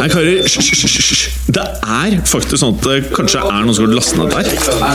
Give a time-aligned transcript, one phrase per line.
[0.00, 1.26] Nei, karer, hysj.
[1.52, 4.46] Det er faktisk sånn at det kanskje er noen som har lastet ned der.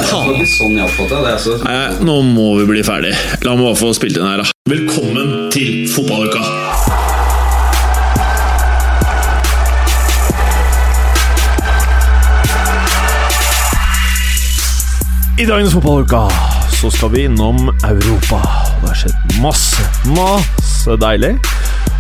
[0.10, 0.80] Sånn.
[0.82, 1.58] Altså.
[1.62, 1.76] Nei,
[2.08, 3.12] nå må vi bli ferdig.
[3.46, 4.50] La meg bare få spilt inn her, da.
[4.66, 6.42] Velkommen til fotballuka!
[15.38, 16.26] I dagens fotballuka
[16.80, 18.42] så skal vi innom Europa.
[18.82, 19.86] Det har skjedd masse,
[20.18, 21.36] masse deilig.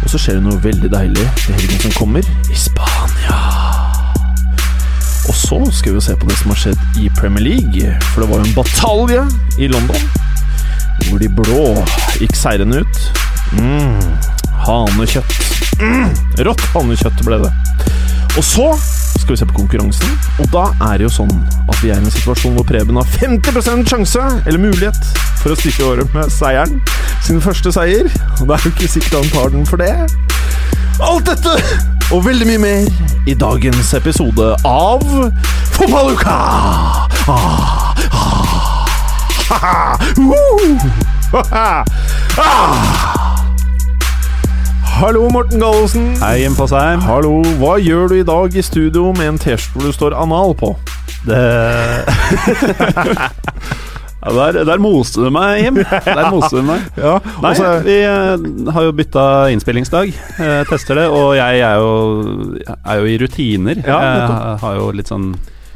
[0.05, 3.39] Og så skjer det noe veldig deilig i helgen som kommer, i Spania.
[5.25, 7.95] Og så skal vi se på det som har skjedd i Premier League.
[8.11, 9.25] For det var jo en batalje
[9.57, 10.07] i London
[11.05, 11.63] hvor de blå
[12.21, 13.01] gikk seirende ut.
[13.57, 14.13] Mm,
[14.65, 15.33] hanekjøtt.
[15.81, 16.13] Mm,
[16.47, 17.51] rått hanekjøtt ble det.
[18.35, 18.69] Og så
[19.25, 21.31] skal vi se på konkurransen, og da er det jo sånn
[21.65, 24.99] at vi er i en situasjon hvor Preben har 50% sjanse, eller mulighet,
[25.41, 26.77] for å stikke i året med seieren.
[27.25, 28.05] Sin første seier.
[28.37, 29.95] Og det er jo ikke sikkert han tar den for det.
[31.01, 31.57] Alt dette
[32.13, 35.01] og veldig mye mer i dagens episode av
[35.73, 36.37] Fotballuka!
[37.25, 38.85] Ah, ah,
[39.49, 40.77] haha, woo,
[41.33, 41.83] haha,
[42.37, 43.24] ah.
[44.95, 46.13] Hallo, Morten Gallosen.
[46.21, 47.01] Hei, Jim Fosheim.
[47.03, 50.69] Hallo, hva gjør du i dag i studio med en T-skjorte det står anal på?
[51.25, 51.35] Det
[54.23, 55.81] ja, der, der moste du meg, Jim.
[55.83, 56.85] Der moste du meg.
[57.03, 60.13] Ja, Nei, også, vi eh, har jo bytta innspillingsdag.
[60.15, 61.91] Eh, tester det, og jeg er jo,
[62.63, 63.81] er jo i rutiner.
[63.83, 65.33] Ja, jeg har jo litt sånn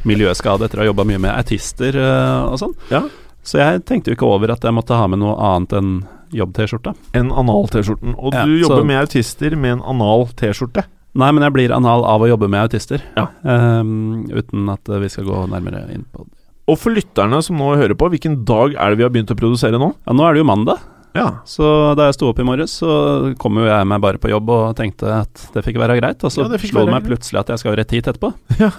[0.08, 2.72] miljøskade etter å ha jobba mye med autister eh, og sånn.
[2.88, 3.04] Ja.
[3.44, 5.92] Så jeg tenkte jo ikke over at jeg måtte ha med noe annet enn
[6.32, 6.94] jobb-T-skjorta.
[7.18, 8.14] En anal-T-skjorten.
[8.18, 10.84] Og Ja, du jobber så- med autister med en anal-T-skjorte.
[11.14, 13.02] Nei, men jeg blir anal av å jobbe med autister.
[13.16, 13.26] Ja.
[13.42, 16.32] Um, uten at eh, vi skal gå nærmere inn på det.
[16.70, 19.38] Og for lytterne som nå hører på, hvilken dag er det vi har begynt å
[19.38, 19.88] produsere nå?
[20.06, 20.78] Ja, nå er det jo mandag.
[21.18, 21.40] Ja.
[21.44, 24.48] Så da jeg sto opp i morges, så kom jo jeg meg bare på jobb
[24.54, 26.22] og tenkte at det fikk være greit.
[26.22, 28.32] Og så Ja, det slo det meg plutselig at jeg skal rett hit etterpå.
[28.60, 28.70] Ja.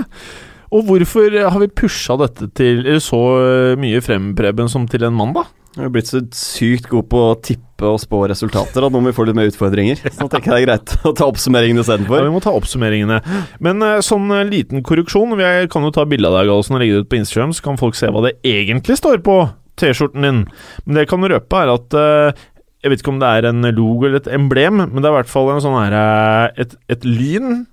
[0.71, 5.49] Og hvorfor har vi pusha dette til så mye frem, Preben, som til en mandag?
[5.71, 9.07] Vi har blitt så sykt god på å tippe og spå resultater at nå må
[9.07, 10.01] vi få litt mer utfordringer.
[10.03, 11.95] Så nå tenker jeg det er greit å ta oppsummeringen Ja,
[12.25, 13.21] vi må ta oppsummeringene.
[13.63, 16.83] Men eh, sånn eh, liten korruksjon Vi kan jo ta bilde av deg Galsen, og
[16.83, 19.37] legge det ut på Instagram, så kan folk se hva det egentlig står på
[19.79, 20.41] T-skjorten din.
[20.83, 22.43] Men det jeg kan røpe, er at eh,
[22.83, 25.19] Jeg vet ikke om det er en logo eller et emblem, men det er i
[25.21, 27.63] hvert fall en sånn her et, et lyn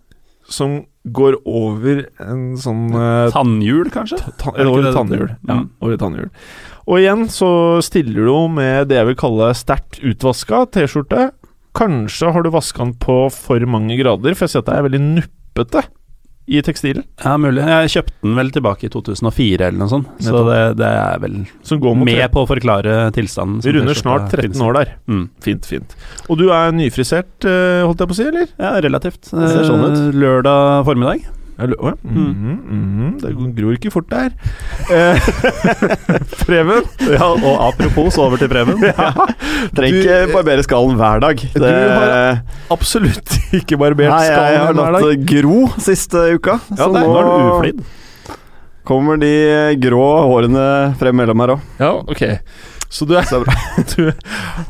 [0.48, 2.86] som går over en sånn
[3.34, 4.18] Tannhjul, kanskje?
[4.40, 5.30] Ta- Er over et tannhjul.
[5.48, 5.70] Ja, Mm.
[5.80, 6.30] over et tannhjul.
[6.88, 7.50] Og igjen så
[7.84, 11.28] stiller du med det jeg vil kalle sterkt utvaska T-skjorte.
[11.76, 14.86] Kanskje har du vaska den på for mange grader, for jeg ser at det er
[14.88, 15.84] veldig nuppete
[16.48, 17.04] i tekstilen.
[17.20, 17.60] Ja, mulig.
[17.60, 21.36] Jeg kjøpte den vel tilbake i 2004 eller noe sånt, så det, det er vel
[21.84, 23.60] går med på å forklare tilstanden.
[23.66, 24.94] Vi runder snart 13 år der.
[25.12, 25.26] Mm.
[25.44, 25.92] Fint, fint.
[26.28, 28.48] Og du er nyfrisert, eh, holdt jeg på å si, eller?
[28.56, 29.28] Ja, relativt.
[29.28, 29.98] Det ser sånn ut.
[29.98, 31.28] Eh, Lørdag formiddag.
[31.58, 31.96] Eller, oh, ja.
[32.06, 32.26] Mm.
[32.30, 33.14] Mm, mhm.
[33.18, 34.30] Det gror ikke fort der.
[34.94, 35.18] Eh,
[36.46, 36.86] Preben?
[37.02, 38.78] Ja, og apropos, over til Preben.
[39.76, 41.42] Trenger ikke barbere skallen hver dag.
[41.56, 45.10] Du har Absolutt ikke barbert Nei, jeg skallen har hver latt dag.
[45.18, 46.60] det gro siste uka.
[46.76, 47.84] Ja, så nå er du uflidd.
[48.88, 49.34] kommer de
[49.82, 50.66] grå hårene
[51.00, 51.70] frem mellom her òg.
[51.82, 52.22] Ja, ok.
[52.90, 53.52] Så du er Så bra.
[53.92, 54.08] du,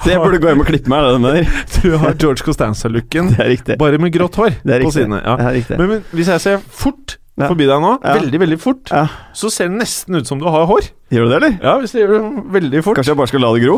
[0.05, 1.53] Det burde gå hjem og klippe meg, det du mener?
[1.79, 3.31] du har George Costanza-looken,
[3.83, 5.21] bare med grått hår Det er på sidene.
[5.23, 5.37] Ja.
[5.55, 5.79] Det.
[5.79, 7.47] Men, men hvis jeg ser fort Ja.
[7.47, 8.17] forbi deg nå, Ja.
[8.19, 8.91] veldig, veldig fort,
[9.39, 10.89] så ser det nesten ut som du har hår.
[11.15, 11.53] Gjør du det, eller?
[11.62, 12.23] Ja, hvis det gjør det
[12.56, 12.99] veldig fort.
[12.99, 13.77] Kanskje jeg bare skal la det gro?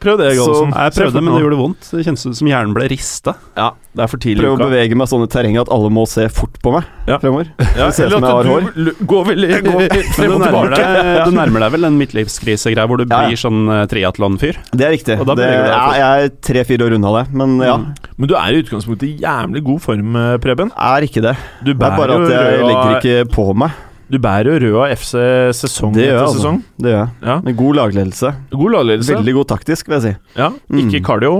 [0.00, 0.70] Prøv det, Gallosen.
[0.72, 1.88] Jeg prøvde, men det gjorde vondt.
[1.92, 3.34] Det kjennes ut som hjernen ble rista.
[3.58, 3.66] Ja,
[3.96, 6.24] det er for tidlig Prøv å bevege meg sånn i terrenget at alle må se
[6.32, 7.18] fort på meg Ja.
[7.20, 7.50] fremover.
[7.76, 8.68] Ja, eller at har hår.
[8.74, 10.80] du l- går veldig Jeg går- Men frem og nærmer, tilbake.
[10.80, 14.56] deg, du nærmer deg vel en midtlivskrisegreie hvor du Ja, blir sånn uh, triatlonfyr?
[14.72, 15.18] Det er riktig.
[15.20, 17.76] Det, det, jeg er tre-fire år unna det, men ja.
[17.76, 17.92] Mm.
[18.20, 20.72] Men du er i utgangspunktet i jævlig god form, eh, Preben.
[20.76, 21.36] Er ikke det.
[21.64, 23.70] Du Det er bare at jeg legger ikke på meg.
[24.10, 25.12] Du bærer jo rød av FC
[25.54, 26.40] sesong Det gjør etter altså.
[26.40, 26.60] sesong.
[26.82, 27.14] Det gjør jeg.
[27.30, 27.36] Ja.
[27.46, 28.34] Med god lagledelse.
[28.50, 29.14] God lagledelse.
[29.14, 30.14] Veldig god taktisk, vil jeg si.
[30.40, 30.48] Ja.
[30.70, 31.04] Ikke Mm.
[31.06, 31.34] cardio.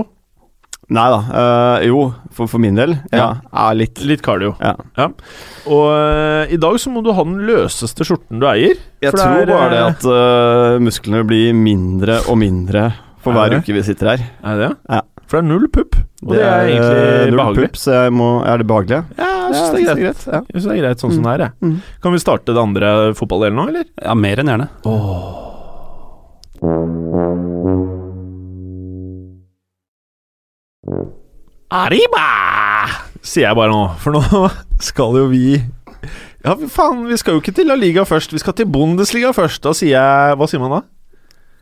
[0.91, 1.19] Nei da.
[1.31, 1.99] Uh, jo,
[2.35, 2.97] for, for min del.
[3.15, 3.27] Ja.
[3.47, 4.01] ja litt.
[4.03, 4.55] Litt cardio.
[4.59, 4.73] Ja.
[5.71, 8.75] Og uh, i dag så må du ha den løseste skjorten du eier.
[9.03, 12.89] Jeg tror er, bare det eh, at uh, musklene blir mindre og mindre
[13.23, 13.61] for Er hver det?
[13.63, 14.25] uke vi sitter her.
[14.43, 14.71] Er det?
[14.91, 15.01] Ja.
[15.31, 15.95] For det er null pupp.
[16.25, 17.67] Og det, er egentlig null behagelig.
[17.69, 18.97] pupp, så jeg må Er det behagelig?
[19.15, 20.25] Ja, jeg syns det er greit.
[20.27, 20.41] Ja.
[20.41, 21.53] Jeg synes det er greit sånn som det er, jeg.
[21.63, 21.77] Mm.
[22.03, 23.87] Kan vi starte det andre fotballdelen nå, eller?
[23.95, 24.67] Ja, mer enn gjerne.
[31.79, 32.27] Arriba!
[33.23, 34.47] Sier jeg bare nå, for nå
[34.91, 35.45] skal jo vi
[36.43, 39.63] Ja, faen, vi skal jo ikke til La Liga først, vi skal til Bundesliga først.
[39.63, 40.87] Da sier jeg Hva sier man da?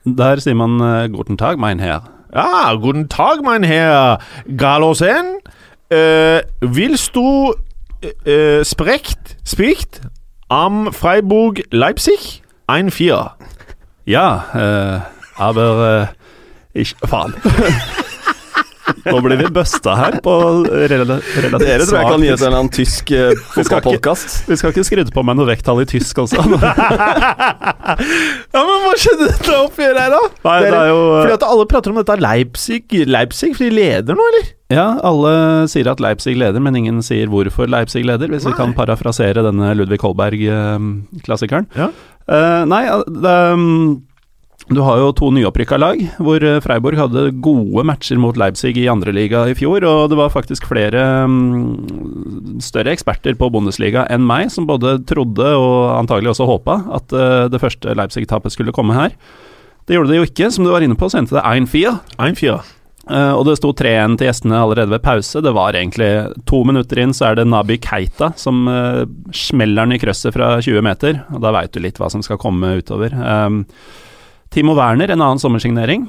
[0.09, 2.17] Der sier man uh, 'guten tag, mein Herr'.
[2.31, 4.19] Ja, guten Tag, mein Herr
[4.55, 5.39] Galosen.
[5.91, 7.55] Uh, willst du
[8.23, 10.01] äh, sprecht, spricht
[10.47, 13.31] am Freiburg Leipzig 1-4.
[14.05, 15.05] Ja,
[15.35, 16.13] äh, aber
[16.73, 17.33] äh, ich Faen.
[19.05, 20.33] Nå blir vi busta her på
[20.65, 23.63] relativt Dere tror jeg kan gi oss en eller annen tysk uh, Vi skal ikke-
[23.69, 24.37] fotballpodkast.
[24.49, 26.43] Vi skal ikke skryte på meg noe vekttall i tysk også.
[28.49, 30.19] Ja, men hva skjedde dette oppgjøret her, da?
[30.45, 34.17] Nei, det er jo Fordi at alle prater om dette Leipzig, Leipzig, for de leder
[34.17, 34.47] nå, eller?
[34.73, 35.31] Ja, alle
[35.71, 39.71] sier at Leipzig leder, men ingen sier hvorfor Leipzig leder, hvis vi kan parafrasere denne
[39.77, 41.69] Ludvig Holberg-klassikeren.
[41.77, 41.89] Ja.
[42.29, 43.95] Uh, nei, det, um,
[44.69, 48.87] du har jo to nyopprykka lag, hvor Freiborg Freiburg hadde gode matcher mot Leipzig i
[48.89, 54.49] andreliga i fjor, og det var faktisk flere um, større eksperter på Bundesliga enn meg
[54.49, 59.13] som både trodde og antagelig også håpa at eh, det første Leipzig-tapet skulle komme her.
[59.85, 61.93] Det gjorde det jo ikke, som du var inne på, så endte det 1-4.
[62.17, 62.57] 1-4.
[63.09, 65.43] Eh, og det sto 3-1 til gjestene allerede ved pause.
[65.45, 66.11] Det var egentlig
[66.49, 68.65] to minutter inn, så er det Naby Keita som
[69.35, 71.23] smeller den i krøsset fra 20 meter.
[71.33, 73.13] Og da veit du litt hva som skal komme utover.
[73.17, 73.63] Um,
[74.53, 76.07] Timo Werner, en annen sommersignering.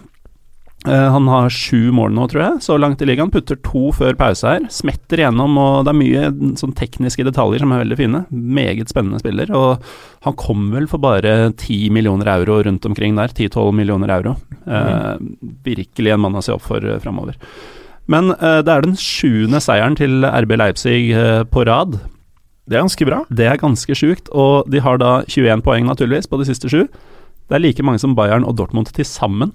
[0.89, 3.31] Eh, han har sju mål nå, tror jeg, så langt i ligaen.
[3.33, 4.65] Putter to før pause her.
[4.73, 8.23] Smetter igjennom, og det er mye sånn tekniske detaljer som er veldig fine.
[8.31, 9.53] Meget spennende spiller.
[9.57, 9.85] Og
[10.25, 13.35] han kom vel for bare 10 millioner euro rundt omkring der.
[13.37, 14.39] 10-12 millioner euro.
[14.65, 15.13] Eh,
[15.69, 17.37] virkelig en mann å se opp for uh, framover.
[18.11, 21.13] Men eh, det er den sjuende seieren til RB Leipzig
[21.53, 22.01] på rad.
[22.71, 23.23] Det er ganske bra.
[23.29, 26.87] Det er ganske sjukt, og de har da 21 poeng naturligvis på de siste sju.
[27.51, 29.51] Det er like mange som Bayern og Dortmund til sammen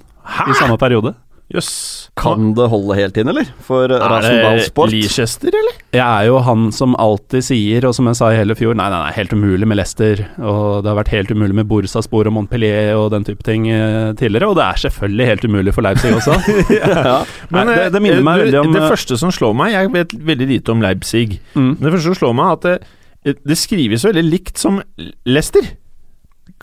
[0.49, 1.15] i samme periode.
[1.53, 2.09] Jøss.
[2.17, 3.45] Kan det holde helt inn, eller?
[3.61, 5.75] For uh, Er det Leicester, eller?
[5.93, 8.87] Jeg er jo han som alltid sier, og som jeg sa i hele fjor, nei,
[8.89, 12.33] nei, nei, helt umulig med Leicester, og det har vært helt umulig med Bursaspor og
[12.39, 16.15] Montpellier og den type ting eh, tidligere, og det er selvfølgelig helt umulig for Leipzig
[16.17, 16.39] også.
[16.81, 17.19] ja.
[17.53, 19.53] Men Nei, det- det minner eh, meg du, veldig om, Det eh, første som slår
[19.61, 21.39] meg Jeg vet veldig lite om Leipzig.
[21.53, 21.71] Mm.
[21.77, 22.89] Men det første som slår meg, er at
[23.21, 24.81] det, det skrives veldig likt som
[25.29, 25.75] Leicester.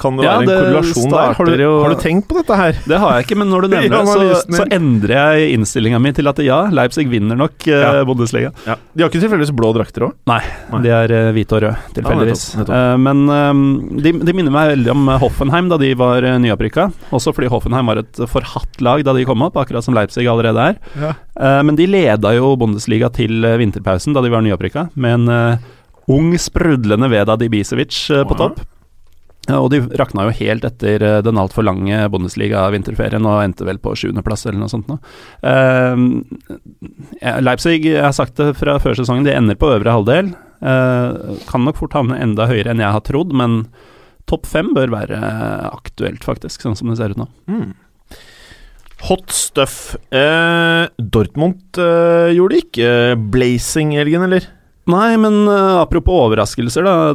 [0.02, 1.34] Kan det Ja, være en det korrelasjon der?
[1.38, 2.78] Har du, har du tenkt på dette her?
[2.90, 6.10] Det har jeg ikke, men når du nevner det, så, så endrer jeg innstillinga mi
[6.16, 8.02] til at ja, Leipzig vinner nok eh, Ja.
[8.08, 8.50] Bundesliga.
[8.66, 8.74] Ja.
[8.92, 10.14] De har ikke tilfeldigvis blå drakter òg?
[10.30, 10.40] Nei,
[10.72, 10.80] Nei.
[10.84, 12.44] de er eh, hvite og røde, tilfeldigvis.
[12.66, 13.50] Eh, men eh,
[14.08, 16.88] de, de minner meg veldig om Hoffenheim da de var uh, nyopprykka.
[17.14, 20.66] Også fordi Hoffenheim var et forhatt lag da de kom opp, akkurat som Leipzig allerede
[20.72, 20.80] er.
[20.98, 25.60] Eh, men de leda jo Bundesliga til vinterpausen da de var nyopprykka, med en
[26.10, 27.94] ung, sprudlende Veda Dibisevic
[28.28, 28.64] på topp.
[29.50, 33.94] Og de rakna jo helt etter eh, den altfor lange Bundesliga-vinterferien og endte vel på
[33.98, 35.00] sjuendeplass eller noe sånt nå.
[35.42, 36.22] Uh,
[37.42, 40.30] Leipzig, jeg har sagt det fra før sesongen, de ender på øvre halvdel.
[40.62, 43.64] Uh, kan nok fort havne enda høyere enn jeg har trodd, men
[44.30, 45.18] topp fem bør være
[45.72, 47.30] aktuelt, faktisk, sånn som det ser ut nå.
[47.50, 47.72] Mm.
[49.08, 49.96] Hot stuff.
[50.14, 52.90] Uh, Dortmund gjorde ikke
[53.34, 54.46] blazing i helgen, eller?
[54.90, 57.14] Nei, men uh, apropos overraskelser, da.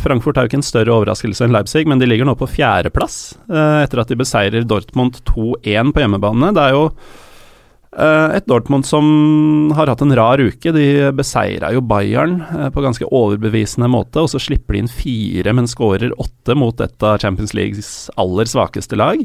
[0.00, 3.36] Frankfurt er jo ikke en større overraskelse enn Leipzig, men de ligger nå på fjerdeplass
[3.50, 6.54] uh, etter at de beseirer Dortmund 2-1 på hjemmebane.
[6.56, 10.72] Det er jo uh, et Dortmund som har hatt en rar uke.
[10.72, 10.86] De
[11.18, 12.38] beseira jo Bayern
[12.72, 17.04] på ganske overbevisende måte, og så slipper de inn fire, men skårer åtte mot et
[17.04, 19.20] av Champions Leagues aller svakeste lag.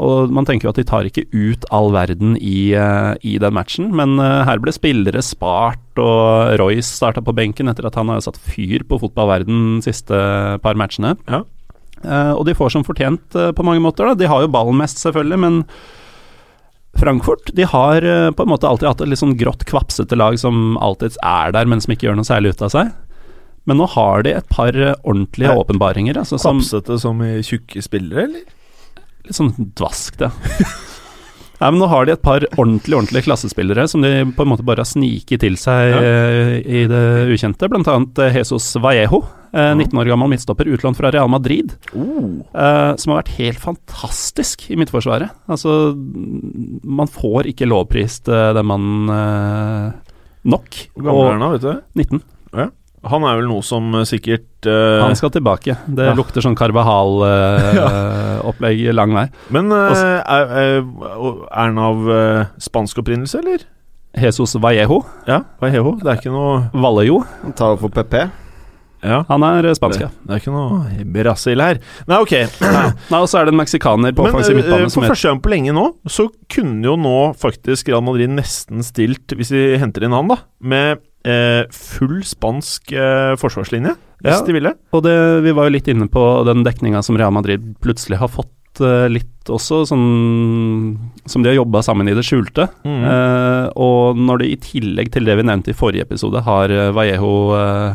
[0.00, 3.52] Og man tenker jo at de tar ikke ut all verden i, eh, i den
[3.52, 8.08] matchen, men eh, her ble spillere spart, og Royce starta på benken etter at han
[8.12, 10.20] har satt fyr på fotballverden de siste
[10.64, 11.16] par matchene.
[11.28, 11.42] Ja.
[12.00, 14.16] Eh, og de får som fortjent på mange måter, da.
[14.16, 15.64] De har jo ballen mest, selvfølgelig, men
[17.00, 18.02] Frankfurt de har
[18.34, 21.68] på en måte alltid hatt et litt sånn grått, kvapsete lag som alltid er der,
[21.70, 22.90] men som ikke gjør noe særlig ut av seg.
[23.68, 26.18] Men nå har de et par ordentlige åpenbaringer.
[26.18, 28.48] Altså, som, Kvapsete som i tjukke spillere, eller?
[29.30, 30.30] Litt sånn dvask, det.
[31.60, 34.64] Nei, men Nå har de et par ordentlig ordentlige klassespillere som de på en måte
[34.64, 35.98] bare har sniket til seg Ja.
[36.00, 37.02] eh, i det
[37.34, 37.68] ukjente.
[37.68, 39.20] Blant annet eh, Jesus Vallejo,
[39.52, 41.74] eh, 19 år gammel midtstopper, utlånt fra Real Madrid.
[41.92, 45.28] eh, som har vært helt fantastisk i Midtforsvaret.
[45.52, 45.92] Altså,
[46.82, 49.92] man får ikke lovprist eh, den mannen eh,
[50.48, 50.80] nok.
[50.96, 51.82] Hvor gammel er han da, vet du?
[52.16, 52.22] 19.
[53.08, 55.72] Han er vel noe som eh, sikkert uh, Han skal tilbake.
[55.88, 56.14] Det Ja.
[56.16, 59.26] lukter sånn Carvahal-opplegg lang vei.
[59.48, 60.44] Men uh, er, er,
[60.84, 60.84] er
[61.54, 61.96] han av
[62.60, 63.64] spansk opprinnelse, eller?
[64.20, 65.04] Jesus Vallejo.
[65.28, 67.22] Ja, er Det er ikke noe Vallejo.
[67.44, 68.14] Han tar for PP.
[69.00, 69.22] Ja.
[69.30, 70.08] Han er spansk, ja.
[70.12, 71.76] Det, det er ikke noe Brasil her.
[72.10, 72.34] Nei, ok.
[73.12, 75.40] Nei, og så er det en meksikaner på offensiv midtbane som for heter første gang
[75.44, 80.02] på lenge nå, så kunne jo nå faktisk Real Madrid nesten stilt, hvis de henter
[80.04, 80.86] inn han, da, med
[81.24, 84.44] full spansk eh, forsvarslinje, hvis Ja.
[84.46, 84.72] de ville.
[84.92, 88.28] Og det, vi var jo litt inne på den dekninga som Real Madrid plutselig har
[88.32, 90.04] fått eh, litt også sånn
[91.26, 92.68] som de har jobba sammen i det skjulte.
[92.84, 93.02] Mm.
[93.04, 96.90] Eh, og når de i tillegg til det vi nevnte i forrige episode, har eh,
[96.96, 97.94] Vallejo eh,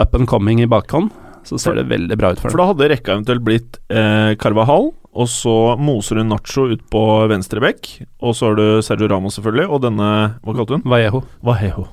[0.00, 1.10] up and coming i bakhånd,
[1.44, 2.54] så ser det veldig bra ut for dem.
[2.54, 7.02] For da hadde rekka eventuelt blitt eh, Carvajal, og så moser du Nacho ut på
[7.30, 7.90] venstre bekk.
[8.24, 10.08] Og så har du Sergio Ramos, selvfølgelig, og denne
[10.42, 10.82] Hva kalte hun?
[10.88, 11.20] Vallejo.
[11.44, 11.84] Vallejo.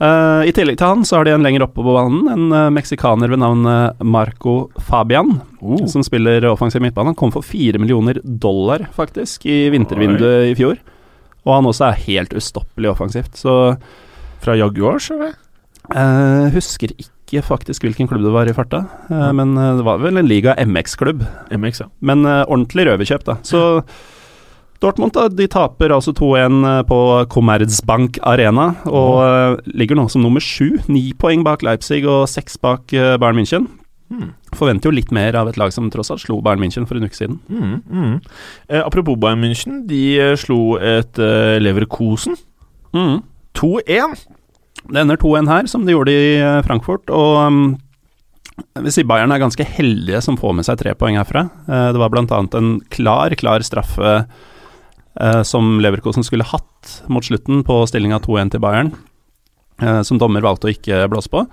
[0.00, 2.70] Eh, I tillegg til han så har de en lenger oppe på banen, en uh,
[2.74, 5.84] meksikaner ved navn eh, Marco Fabian, Oh.
[5.86, 7.12] som spiller offensiv midtbane.
[7.12, 10.80] Han kom for fire millioner dollar, faktisk, i vintervinduet i fjor.
[11.46, 13.76] Og han også er helt ustoppelig offensivt, så
[14.42, 15.36] Fra Jaguars, eller?
[15.94, 20.26] Uh, Husker ikke faktisk hvilken klubb det var i farta, men det var vel en
[20.28, 21.22] liga MX-klubb.
[21.54, 21.86] MX, ja.
[22.04, 23.36] Men ordentlig røverkjøp, da.
[23.46, 23.62] Så
[24.82, 26.98] Dortmund da, de taper altså 2-1 på
[27.32, 30.80] Commerzbank Arena, og eh, ligger nå som nummer sju.
[30.90, 33.68] Ni poeng bak Leipzig og seks bak eh, Bayern München.
[34.12, 34.32] Mm.
[34.52, 37.06] Forventer jo litt mer av et lag som tross alt slo Bayern München for en
[37.06, 37.38] uke siden.
[37.48, 38.16] Mm, mm.
[38.68, 42.36] Eh, apropos Bayern München, de eh, slo et eh, Leverkosen
[42.92, 44.26] 2-1.
[44.92, 47.08] Det ender 2-1 her, som de gjorde i eh, Frankfurt.
[47.14, 47.64] Og um,
[48.60, 51.46] jeg vil si Bayern er ganske heldige som får med seg tre poeng herfra.
[51.68, 52.24] Eh, det var bl.a.
[52.58, 54.16] en klar, klar straffe
[55.20, 58.92] eh, som Leverkosen skulle hatt mot slutten på stillinga 2-1 til Bayern,
[59.82, 61.46] eh, som dommer valgte å ikke blåse på.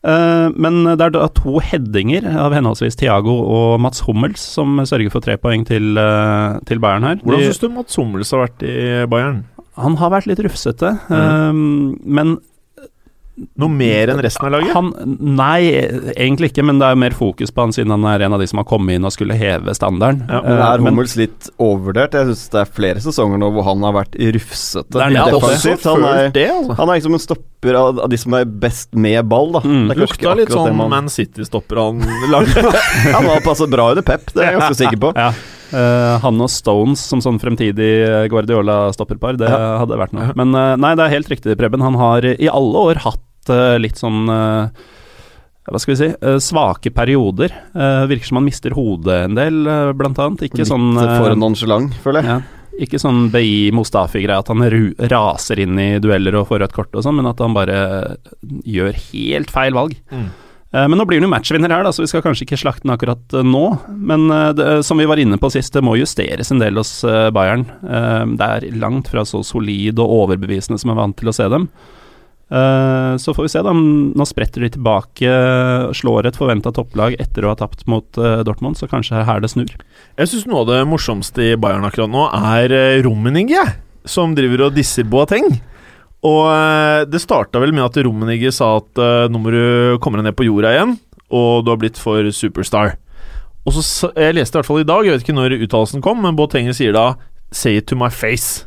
[0.00, 5.12] Eh, men det er da to headinger av henholdsvis Thiago og Mats Hummels som sørger
[5.12, 7.20] for tre poeng til, eh, til Bayern her.
[7.20, 9.44] Hvordan syns du Mats Hummels har vært i Bayern?
[9.80, 12.38] han har vært litt rufsete, eh, men
[13.60, 14.72] Noe mer enn resten av laget?
[14.76, 15.70] Han, nei,
[16.14, 18.48] egentlig ikke, men det er mer fokus på han siden han er en av de
[18.50, 20.26] som har kommet inn og skulle heve standarden.
[20.28, 22.16] Ja, Men Eh, er Hummels litt overvurdert?
[22.18, 24.90] Jeg syns det er flere sesonger nå hvor han har vært rufsete.
[24.92, 25.86] Det er også defensivt.
[25.88, 26.76] Han er, altså.
[26.82, 29.62] han er liksom en stopper av, av de som er best med ball, da.
[29.64, 29.86] Mm.
[29.92, 32.66] Det Lukta litt sånn man- Man City-stopper han lagde.
[33.16, 35.14] Han har passet bra under Pep, det er jeg ganske sikker på.
[35.16, 35.32] Ja.
[35.70, 37.90] Uh, han og Stones som sånn fremtidig
[38.32, 40.32] Guardiola-stopperpar, det hadde vært noe.
[40.38, 41.84] Men uh, nei, det er helt riktig, Preben.
[41.84, 44.86] Han har i alle år hatt eh, litt sånn eh,
[45.70, 47.54] hva skal vi si eh, svake perioder.
[48.10, 50.48] Virker som han mister hodet en del, uh, blant annet.
[50.48, 52.32] Ikke Litt sånn for nonchalant, føler jeg.
[52.32, 52.82] Ja.
[52.84, 56.96] Ikke sånn BI Mustafi-greie, at han ru raser inn i dueller og får rødt kort
[56.96, 57.80] og sånn, men at han bare
[58.66, 59.94] gjør helt feil valg.
[60.10, 60.30] Mm.
[60.72, 62.86] Eh, Men nå blir han jo matchvinner her, da, så vi skal kanskje ikke slakte
[62.86, 63.64] den akkurat nå.
[63.90, 67.00] Men eh, det, som vi var inne på sist, det må justeres en del hos
[67.04, 67.66] eh, Bayern.
[67.80, 71.48] Det er langt fra så solid og overbevisende som jeg er vant til å se
[71.50, 71.66] dem.
[72.50, 73.72] Eh, Så får vi se, da.
[73.72, 75.30] Nå spretter de tilbake,
[75.94, 79.52] slår et forventa topplag etter å ha tapt mot eh, Dortmund, så kanskje her det
[79.52, 79.70] snur.
[80.18, 82.74] Jeg syns noe av det morsomste i Bayern akkurat nå er
[83.06, 83.62] Rummenigge,
[84.04, 85.46] som driver og disser Boateng.
[86.26, 89.62] Og eh, det starta vel med at Rummenigge sa at eh, nå må du
[90.02, 90.96] komme deg ned på jorda igjen,
[91.30, 92.96] og du har blitt for superstar.
[93.68, 96.22] Og så Jeg leste i hvert fall i dag, jeg vet ikke når uttalelsen kom,
[96.24, 97.14] men Boateng sier da
[97.52, 98.64] 'say it to my face'.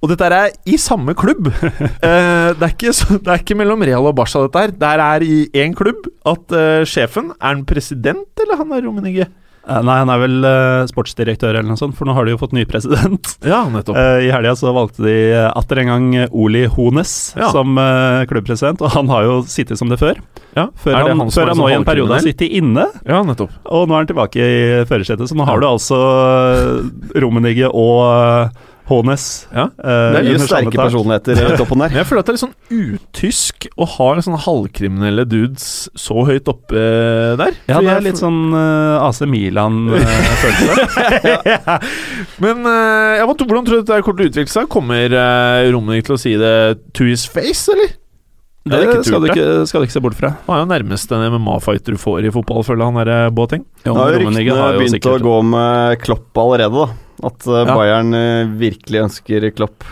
[0.00, 1.50] Og dette er i samme klubb.
[2.00, 4.72] Eh, det, er ikke det er ikke mellom Real og Barca, dette her.
[4.80, 6.06] Det er i én klubb.
[6.26, 9.26] At eh, sjefen Er han president, eller han er Rummenigge?
[9.68, 12.38] Eh, Nei, han er vel eh, sportsdirektør eller noe sånt, for nå har de jo
[12.40, 13.34] fått ny president.
[13.52, 13.98] Ja, nettopp.
[14.00, 15.14] Eh, I helga så valgte de
[15.50, 17.50] atter en gang Oli Hones Ja.
[17.52, 17.76] som
[18.32, 20.18] klubbpresident, og han har jo sittet som det før.
[20.56, 23.20] Ja, Før det han, han før han nå i en periode har sittet inne, Ja,
[23.28, 23.52] nettopp.
[23.68, 25.28] og nå er han tilbake i førersetet.
[25.30, 26.00] Så nå har du altså
[27.20, 28.56] Rummenigge og
[28.90, 29.24] eh, Hones.
[29.54, 29.68] Ja.
[29.78, 31.92] eh, Det er mye sterke personligheter i toppen der.
[31.92, 35.66] Men jeg føler at det er litt sånn utysk å ha sånne sånn halvkriminelle dudes
[35.98, 37.52] så høyt oppe eh, der.
[37.70, 40.74] Ja, det er litt sånn uh, AC Milan-følelse.
[42.44, 44.70] Men uh, ja, hvordan tror du dette kommer til å utvikle seg?
[44.72, 46.54] Kommer uh, Rummenigge til å si det
[46.96, 47.96] to his face, eller?
[48.70, 50.34] Det, det skal du ikke, skal du ikke se bort fra.
[50.44, 54.26] Han er jo nærmest en MMA-fighter du får i fotball, føler han der båting Boateng.
[54.28, 57.09] Ryktene har jo begynt å gå med Klopp allerede, da.
[57.26, 57.76] At eh, Ja.
[57.76, 59.86] Bayern eh, virkelig ønsker Klopp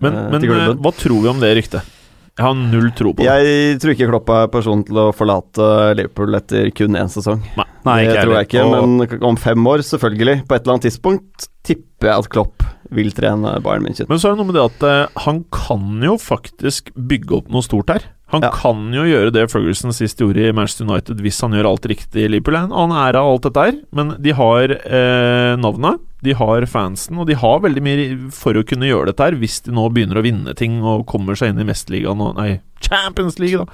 [0.00, 0.70] Men, eh, til klubben.
[0.76, 1.98] Men hva tror vi om det ryktet?
[2.32, 3.28] Jeg har null tro på det.
[3.28, 5.66] Jeg tror ikke Klopp er personen til å forlate
[5.98, 7.42] Liverpool etter kun én sesong.
[7.84, 8.62] Nei, det ikke tror jeg ikke.
[8.72, 13.12] Men om fem år, selvfølgelig, på et eller annet tidspunkt, tipper jeg at Klopp vil
[13.16, 14.08] trene Bayern München.
[14.08, 17.52] Men så er det noe med det at eh, han kan jo faktisk bygge opp
[17.52, 18.08] noe stort her.
[18.32, 18.50] Han Ja.
[18.50, 22.24] kan jo gjøre det Ferguson sist gjorde i Manchester United, hvis han gjør alt riktig
[22.24, 22.56] i Liverpool.
[22.72, 27.26] Han er av alt dette her, men de har eh, navnet, de har fansen, og
[27.28, 30.24] de har veldig mye for å kunne gjøre dette her, hvis de nå begynner å
[30.24, 33.66] vinne ting og kommer seg inn i Mesterligaen og Nei, Champions League, da.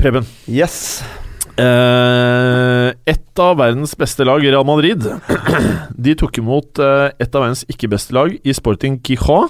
[0.00, 0.24] Preben.
[0.48, 1.02] Yes.
[1.60, 5.04] Eh, et av verdens beste lag, Real Madrid,
[5.96, 9.48] de tok imot eh, et av verdens ikke beste lag i Sporting eh,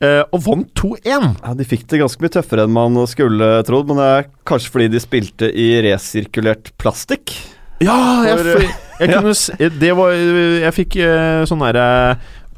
[0.00, 1.04] og vant 2-1.
[1.42, 4.70] Ja, De fikk det ganske mye tøffere enn man skulle trodd, men det er kanskje
[4.74, 7.34] fordi de spilte i resirkulert plastikk.
[7.82, 11.84] Ja, jeg, For- jeg, Jeg kunne Det var Jeg fikk eh, sånn derre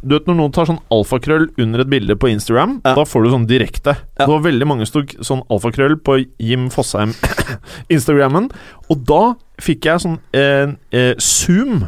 [0.01, 2.95] du vet Når noen tar sånn alfakrøll under et bilde på Instagram, Ja.
[2.97, 3.93] da får du sånn direkte.
[4.17, 4.25] Ja.
[4.25, 7.13] Det var veldig mange som tok sånn alfakrøll på Jim Fosheim
[7.93, 8.47] Instagrammen,
[8.89, 9.19] og da
[9.61, 11.83] fikk jeg sånn eh, eh, zoom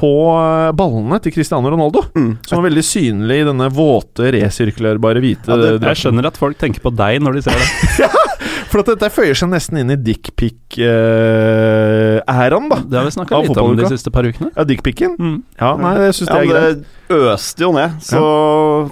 [0.00, 2.00] på eh, ballene til Cristiano Ronaldo.
[2.16, 2.30] Mm.
[2.48, 6.56] Som var veldig synlig i denne våte, resirkulerbare hvite Ja, det- Jeg skjønner at folk
[6.60, 7.68] tenker på deg når de ser det.
[8.70, 12.76] For at dette føyer seg nesten inn i dickpic-æraen, da.
[12.86, 14.50] Det har vi snakka litt om de siste par ukene.
[14.54, 15.16] Ja, dickpicen.
[15.18, 15.38] Mm.
[15.58, 16.84] Ja, nei, det syns Ja, jeg er greit.
[17.10, 17.90] det øste jo ned.
[18.06, 18.20] Så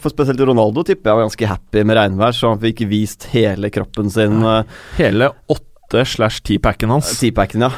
[0.02, 3.66] for spesielt Ronaldo tipper jeg var ganske happy med regnvær, så han fikk vist hele
[3.74, 4.34] kroppen sin.
[4.42, 4.62] Uh,
[4.98, 7.14] Hele åtte slash ti-packen hans.
[7.20, 7.72] T-packen, ja.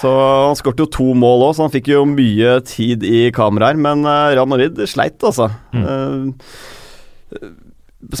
[0.00, 3.78] Så han skåret jo to mål òg, så han fikk jo mye tid i kameraer.
[3.80, 5.50] Men uh, Real Madrid sleit, altså.
[5.74, 6.34] Mm.
[7.34, 7.50] Uh,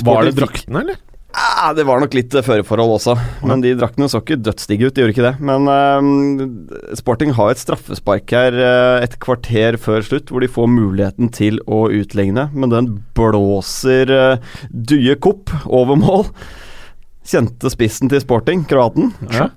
[0.04, 1.00] Var det draktene, eller?
[1.30, 3.14] Ah, det var nok litt eh, føreforhold også,
[3.46, 4.94] men de draktene så ikke dødsdigge ut.
[4.96, 5.34] De gjorde ikke det.
[5.46, 10.70] Men eh, Sporting har et straffespark her eh, et kvarter før slutt, hvor de får
[10.72, 16.26] muligheten til å utligne, men den blåser uh, due Kopp over mål.
[17.30, 19.12] Kjente spissen til Sporting, kroaten.
[19.30, 19.50] Ja.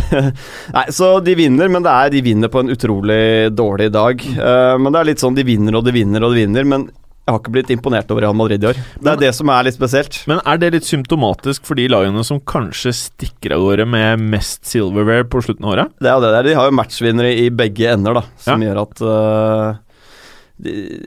[0.76, 4.24] Nei, så de vinner, men det er, de vinner på en utrolig dårlig dag.
[4.38, 6.88] Uh, men det er litt sånn de vinner og de vinner og de vinner, men
[7.22, 8.78] jeg har ikke blitt imponert over Real Madrid i år.
[8.96, 10.16] Det Men- er det som er litt spesielt.
[10.26, 14.64] Men er det litt symptomatisk for de lagene som kanskje stikker av gårde med mest
[14.66, 15.92] silverware på slutten av året?
[16.02, 16.42] Det er det der.
[16.48, 18.72] De har jo matchvinnere i begge ender, da, som Ja.
[18.72, 19.78] gjør at de,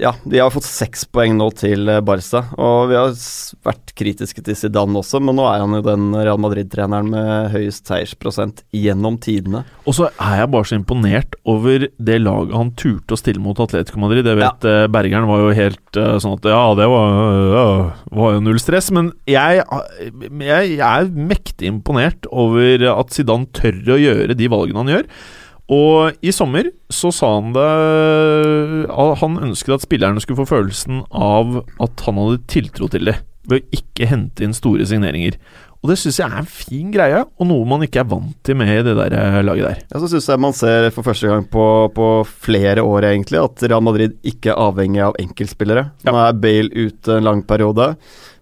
[0.01, 3.13] Ja, de har fått seks poeng nå til øh, Barca, og vi har
[3.65, 7.87] vært kritiske til Zidane også, men nå er han jo den Real Madrid-treneren med høyest
[7.87, 9.63] seiersprosent gjennom tidene.
[9.85, 13.59] Og så er jeg bare så imponert over det laget han turte å stille mot
[13.63, 14.27] Atletico Madrid.
[14.27, 14.89] Jeg vet ja.
[14.91, 17.15] Bergeren var jo helt eh, sånn at Ja, det var,
[17.55, 17.65] ja,
[18.19, 18.91] var jo null stress.
[18.95, 24.83] Men jeg, jeg, jeg er mektig imponert over at Zidane tør å gjøre de valgene
[24.83, 25.09] han gjør.
[25.73, 27.69] Og i sommer så sa han det
[29.21, 33.15] Han ønsket at spillerne skulle få følelsen av at han hadde tiltro til det,
[33.49, 35.39] ved å ikke hente inn store signeringer.
[35.85, 38.57] Og det syns jeg er en fin greie, og noe man ikke er vant til
[38.57, 39.81] med i det der eh, laget der.
[39.91, 43.61] Ja, så syns jeg man ser for første gang på, på flere år egentlig at
[43.67, 45.83] Real Madrid ikke er avhengig av enkeltspillere.
[46.07, 47.91] Nå er Bale ute en lang periode.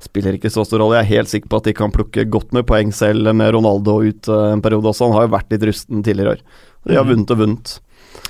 [0.03, 1.01] Spiller ikke så stor rolle.
[1.01, 3.99] Jeg er helt sikker på at de kan plukke godt med poeng selv med Ronaldo
[4.07, 5.09] ut eh, en periode også.
[5.09, 6.45] Han har jo vært litt rusten tidligere år.
[6.85, 7.13] De har Mhm.
[7.15, 7.79] vunnet og vunnet.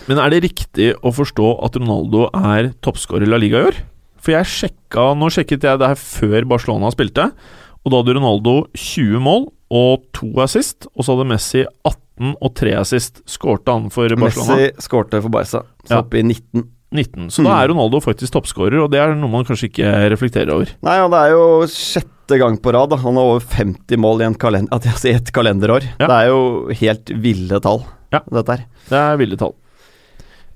[0.07, 3.75] Men er det riktig å forstå at Ronaldo er toppskårer i La Liga i år?
[4.19, 7.31] For jeg sjekka Nå sjekket jeg det her før Barcelona spilte,
[7.85, 12.53] og da hadde Ronaldo 20 mål og 2 assist, og så hadde Messi 18 og
[12.55, 13.21] 3 assist.
[13.25, 14.55] Skårte han for Barcelona?
[14.55, 16.01] Messi skårte for Barca, så Ja.
[16.01, 16.67] oppe i 19.
[16.93, 17.27] 19.
[17.31, 17.57] Så da Mm.
[17.63, 20.69] er Ronaldo faktisk toppskårer, og det er noe man kanskje ikke reflekterer over.
[20.83, 22.89] Nei, og det er jo sjette gang på rad.
[22.91, 22.97] Da.
[22.97, 25.81] Han har over 50 mål i, en kalender, altså i et kalenderår.
[25.99, 26.05] Ja.
[26.07, 27.83] Det er jo helt ville tall,
[28.13, 28.21] Ja.
[28.30, 28.65] dette her.
[28.89, 29.56] Det er ville tall.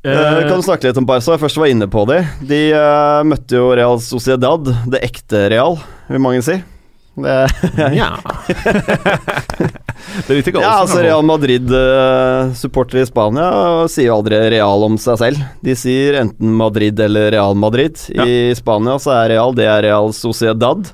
[0.05, 1.33] Uh, kan du snakke litt om Barca?
[1.33, 2.21] Jeg først var inne på det.
[2.47, 6.59] De uh, møtte jo Real Sociedad, det ekte Real, vil mange si.
[7.17, 7.35] Det,
[7.95, 8.11] Nja
[9.97, 13.47] Det er litt ja, altså Real Madrid-supportere i Spania
[13.89, 15.41] sier jo aldri Real om seg selv.
[15.65, 17.97] De sier enten Madrid eller Real Madrid.
[18.13, 20.85] I Spania så er Real det er Real Sociedad.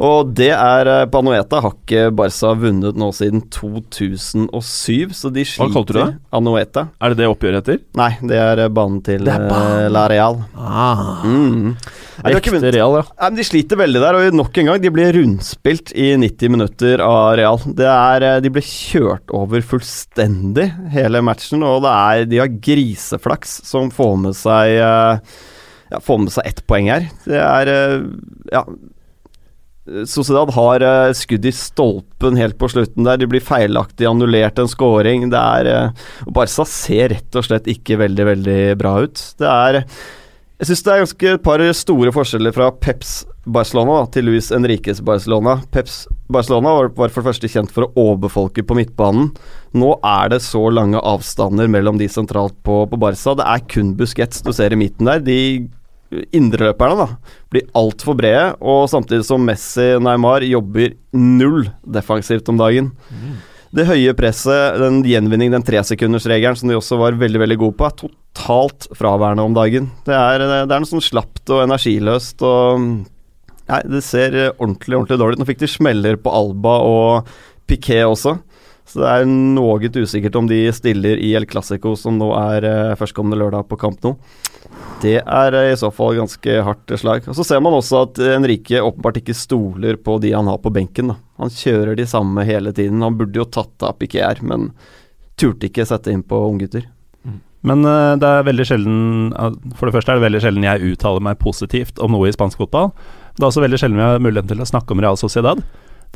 [0.00, 5.42] Og det er eh, på Anoeta har ikke Barca vunnet nå siden 2007, så de
[5.44, 5.66] sliter.
[5.66, 6.06] Hva kalte du det?
[6.38, 6.84] Anoeta.
[7.04, 7.80] Er det det oppgjøret heter?
[8.00, 9.82] Nei, det er eh, banen til er banen.
[9.84, 10.38] eh, La Real.
[10.56, 11.74] Ah, Mm.
[12.20, 13.02] Nei, de ikke ekte Real, ja.
[13.16, 16.52] Nei, men De sliter veldig der, og nok en gang, de blir rundspilt i 90
[16.52, 17.60] minutter av Real.
[17.76, 23.58] Det er, de ble kjørt over fullstendig hele matchen, og det er, de har griseflaks
[23.68, 27.08] som får med seg ja, får med seg ett poeng her.
[27.24, 27.72] Det er
[28.52, 28.64] ja
[30.06, 33.18] Sociedad har eh, skudd i stolpen helt på slutten der.
[33.20, 35.28] De blir feilaktig annullert en scoring.
[35.32, 39.22] Det er eh, Barca ser rett og slett ikke veldig, veldig bra ut.
[39.40, 39.82] Det er
[40.60, 44.98] jeg syns det er ganske et par store forskjeller fra Peps Barcelona til Luis Enriques
[45.00, 45.54] Barcelona.
[45.72, 49.30] Peps Barcelona var for det første kjent for å overbefolke på midtbanen.
[49.72, 53.32] Nå er det så lange avstander mellom de sentralt på, på Barca.
[53.40, 55.24] Det er kun Busquets du ser i midten der.
[55.24, 55.38] De
[56.34, 57.06] indreløperne da,
[57.52, 62.90] blir altfor brede, og samtidig som Messi og Neymar jobber null defensivt om dagen.
[63.70, 67.86] Det høye presset, den gjenvinning, den tresekundersregelen som de også var veldig veldig gode på,
[67.86, 69.86] er totalt fraværende om dagen.
[70.06, 72.90] Det er, det er noe sånn slapt og energiløst og
[73.70, 75.40] Nei, det ser ordentlig, ordentlig dårlig ut.
[75.44, 77.28] Nå fikk de smeller på Alba og
[77.70, 78.32] Piquet også.
[78.90, 82.94] Så det er noe usikkert om de stiller i El Clásico, som nå er eh,
[82.98, 84.16] førstkommende lørdag på Kamp Nou.
[85.00, 87.28] Det er eh, i så fall ganske hardt slag.
[87.30, 90.74] Og Så ser man også at Henrike åpenbart ikke stoler på de han har på
[90.74, 91.14] benken.
[91.14, 91.20] Da.
[91.38, 93.04] Han kjører de samme hele tiden.
[93.06, 94.72] Han burde jo tatt av Piquet men
[95.40, 96.90] turte ikke sette inn på unggutter.
[97.66, 99.00] Men uh, det er veldig sjelden
[99.36, 102.34] eh, For det første er det veldig sjelden jeg uttaler meg positivt om noe i
[102.34, 102.88] spansk fotball.
[103.36, 105.60] Det er også veldig sjelden vi har muligheten til å snakke om Real Sociedad.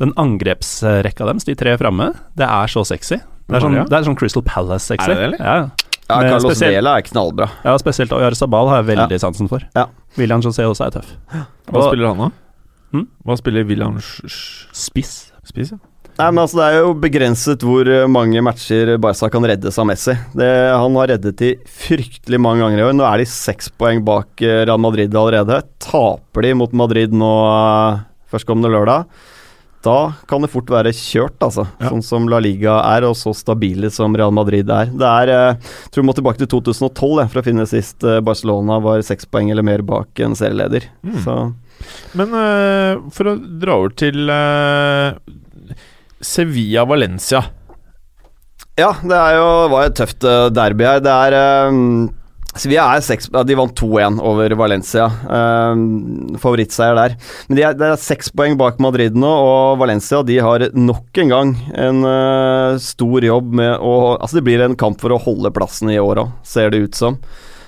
[0.00, 3.20] Den angrepsrekka deres, de tre framme, det er så sexy.
[3.48, 5.04] Det er sånn, det er sånn Crystal Palace-sexy.
[5.04, 5.38] Er det det, eller?
[5.44, 5.70] Ja,
[6.04, 7.46] Ja, Carlos spesielt- Vela er knallbra.
[7.64, 9.60] ja, spesielt Oyarzabal har jeg veldig sansen for.
[9.74, 9.86] Ja.
[10.18, 11.14] William José også er tøff.
[11.32, 12.30] Hva Og- spiller han da?
[12.92, 13.06] Hm?
[13.26, 13.96] Hva spiller William
[14.72, 15.32] Spiss.
[15.44, 15.72] Spiss?
[15.72, 15.78] Ja.
[16.16, 19.86] Nei, men altså Det er jo begrenset hvor eh, mange matcher Barca kan reddes av
[19.86, 20.12] Messi.
[20.36, 22.94] Det, han har reddet de fryktelig mange ganger i år.
[22.94, 25.62] Nå er de seks poeng bak eh, Real Madrid allerede.
[25.80, 27.98] Taper de mot Madrid nå eh,
[28.30, 29.06] førstkommende lørdag,
[29.84, 31.66] da kan det fort være kjørt, altså.
[31.80, 31.90] Ja.
[31.92, 34.92] Sånn som La Liga er, og så stabile som Real Madrid er.
[34.92, 38.06] Det er eh, Jeg tror vi må tilbake til 2012 jeg, for å finne sist
[38.08, 40.88] eh, Barcelona var seks poeng eller mer bak en serieleder.
[41.04, 41.18] Mm.
[41.26, 41.36] Så
[42.16, 45.12] Men uh, for å dra over til uh,
[46.24, 47.44] Sevilla-Valencia.
[48.80, 50.24] Ja, det er jo, var et tøft
[50.56, 51.02] derby her.
[51.04, 52.08] Det er um,
[52.54, 55.08] Sevilla er seks De vant 2-1 over Valencia.
[55.26, 57.16] Um, Favorittseier der.
[57.48, 61.22] Men de er, det er seks poeng bak Madrid nå, og Valencia de har nok
[61.24, 65.20] en gang en eh, stor jobb med å Altså, det blir en kamp for å
[65.20, 67.18] holde plassen i år òg, ser det ut som.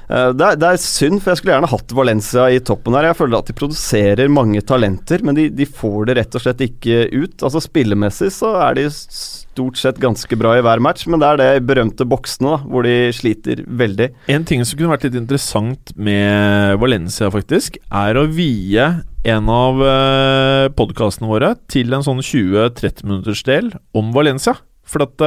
[0.07, 3.11] Eh, det, er, det er synd, for jeg skulle gjerne hatt Valencia i toppen her.
[3.11, 6.62] Jeg føler at de produserer mange talenter, men de, de får det rett og slett
[6.66, 7.35] ikke ut.
[7.40, 11.40] Altså Spillemessig så er de stort sett ganske bra i hver match, men det er
[11.40, 14.11] det berømte boksene da, hvor de sliter veldig.
[14.33, 18.90] En ting som kunne vært litt interessant med Valencia, faktisk, er å vie
[19.27, 24.55] en av uh, podkastene våre til en sånn 20-30 minutters del om Valencia.
[24.87, 25.25] For at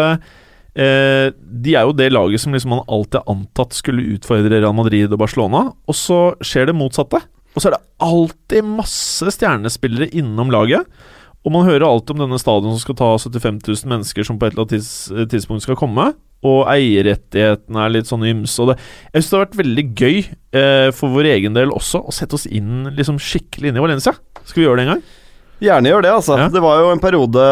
[0.79, 4.75] eh, de er jo det laget som liksom man alltid har antatt skulle utfordre Real
[4.77, 7.21] Madrid og Barcelona, og så skjer det motsatte.
[7.55, 10.87] Og så er det alltid masse stjernespillere innom laget.
[11.47, 14.47] Og man hører alltid om denne stadion som skal ta 75 000 mennesker som på
[14.47, 14.91] et eller annet tids,
[15.31, 16.09] tidspunkt skal komme.
[16.45, 18.75] Og eierrettighetene er litt sånn ymse.
[19.11, 22.37] Jeg syns det har vært veldig gøy eh, for vår egen del også å sette
[22.37, 24.15] oss inn liksom skikkelig inn i Valencia.
[24.43, 25.03] Skal vi gjøre det en gang?
[25.59, 26.37] Gjerne gjør det, altså.
[26.39, 26.47] Ja.
[26.53, 27.43] Det var jo en periode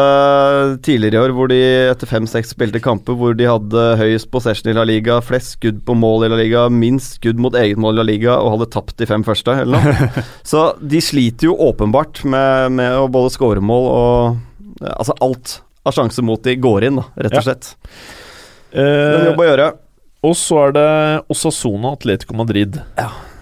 [0.86, 1.58] tidligere i år hvor de
[1.90, 5.96] etter fem-seks spilte kamper hvor de hadde høyest possession i La Liga, flest skudd på
[5.98, 8.96] mål i La Liga, minst skudd mot eget mål i La Liga og hadde tapt
[9.02, 10.24] de fem første, eller noe.
[10.50, 14.44] Så de sliter jo åpenbart med, med å både skåre mål og
[14.78, 15.56] Altså alt
[15.88, 17.72] av sjanse mot de går inn, da, rett og slett.
[18.70, 19.66] Det er en Eh, jobb å gjøre.
[20.28, 20.84] og så er det
[21.34, 22.78] Osasona Atletico Madrid.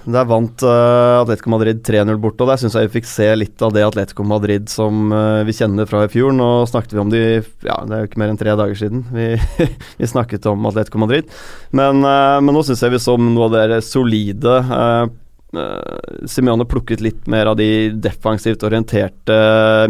[0.06, 3.62] Der vant uh, Atletico Madrid 3-0 borte, og der syns jeg vi fikk se litt
[3.64, 6.30] av det Atletico Madrid som uh, vi kjenner fra i fjor.
[6.36, 7.22] Nå snakket vi om de
[7.66, 9.32] Ja, det er jo ikke mer enn tre dager siden vi,
[9.98, 11.30] vi snakket om Atletico Madrid.
[11.74, 14.60] Men, uh, men nå syns jeg vi så noe av det solide.
[16.28, 19.38] Simione plukket litt mer av de defensivt orienterte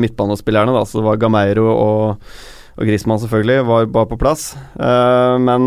[0.00, 2.30] midtbanespillerne, da, så det var Gameiro og,
[2.76, 4.52] og Griezmann selvfølgelig var, var på plass.
[4.76, 5.66] Men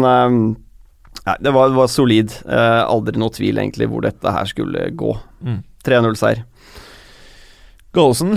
[1.27, 2.31] Nei, det var, var solid.
[2.47, 5.15] Eh, aldri noe tvil egentlig hvor dette her skulle gå.
[5.45, 5.59] Mm.
[5.85, 6.45] 3-0-seier.
[7.95, 8.35] Gallosen,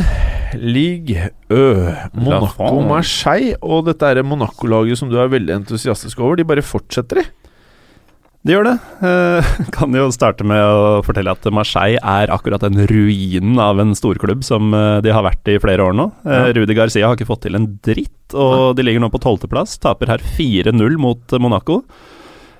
[0.56, 2.80] Ligue Ø, Monaco.
[2.88, 3.54] Marseille.
[3.62, 6.38] Og dette er Monaco-laget som du er veldig entusiastisk over.
[6.40, 7.26] De bare fortsetter, de.
[8.42, 8.74] De gjør det.
[9.06, 13.92] Eh, kan jo starte med å fortelle at Marseille er akkurat den ruinen av en
[13.94, 16.08] storklubb som eh, de har vært i flere år nå.
[16.26, 16.48] Eh, Ja.
[16.56, 19.76] Rudi Garcia har ikke fått til en dritt, og de ligger nå på tolvteplass.
[19.84, 21.82] Taper her 4-0 mot Monaco.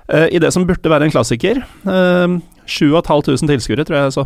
[0.09, 1.61] Eh, I det som burde være en klassiker.
[1.87, 4.25] Uh, 7500 tilskuere, tror jeg jeg så.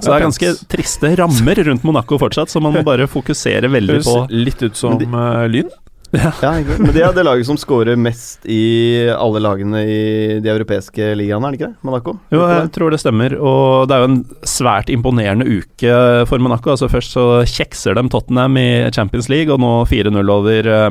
[0.00, 4.00] Så det er ganske triste rammer rundt Monaco fortsatt, så man må bare fokusere veldig
[4.00, 5.70] Høres på litt ut som de, uh, Lyn.
[6.10, 6.50] Ja, ja?
[6.66, 10.00] Men det er det laget som scorer mest i alle lagene i
[10.42, 11.78] de europeiske ligaene, er det ikke det?
[11.86, 12.16] Monaco?
[12.34, 15.94] Jo, jeg tror det stemmer, og det er jo en svært imponerende uke
[16.26, 16.72] for Monaco.
[16.74, 20.90] Altså Først så kjekser de Tottenham i Champions League, og nå 4-0 over eh,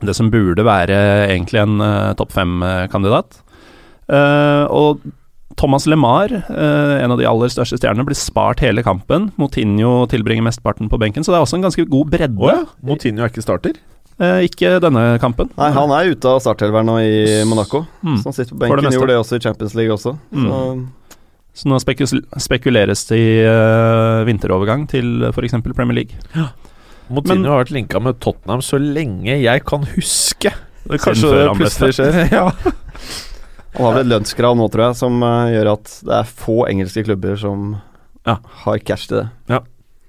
[0.00, 0.98] det som burde være
[1.28, 3.40] egentlig en uh, topp fem-kandidat.
[4.10, 5.04] Uh, og
[5.60, 9.28] Thomas LeMar, uh, en av de aller største stjernene, blir spart hele kampen.
[9.40, 12.40] Motinho tilbringer mesteparten på benken, så det er også en ganske god bredde.
[12.40, 12.62] Oh, ja.
[12.86, 13.80] Motinho er ikke starter.
[14.20, 15.48] Eh, ikke denne kampen.
[15.56, 17.86] Nei, han er ute av startelveren nå i Monaco.
[18.04, 18.18] Mm.
[18.20, 18.84] Så han sitter på benken.
[18.84, 18.96] det.
[18.98, 20.12] Gjorde det også i Champions League også.
[20.30, 20.48] Mm.
[20.50, 21.20] Så,
[21.60, 25.56] Så nå spekuleres det i eh, vinterovergang til f.eks.
[25.72, 26.20] Premier League.
[27.10, 30.52] Moutinho Men- har vært linka med Tottenham så lenge jeg kan huske.
[30.86, 32.20] Det er kanskje det plutselig skjer.
[32.38, 32.44] ja.
[33.76, 36.62] han har vel et lønnskrav nå, tror jeg, som uh, gjør at det er få
[36.70, 37.76] engelske klubber som
[38.26, 38.38] Ja.
[38.64, 39.60] har cash til det.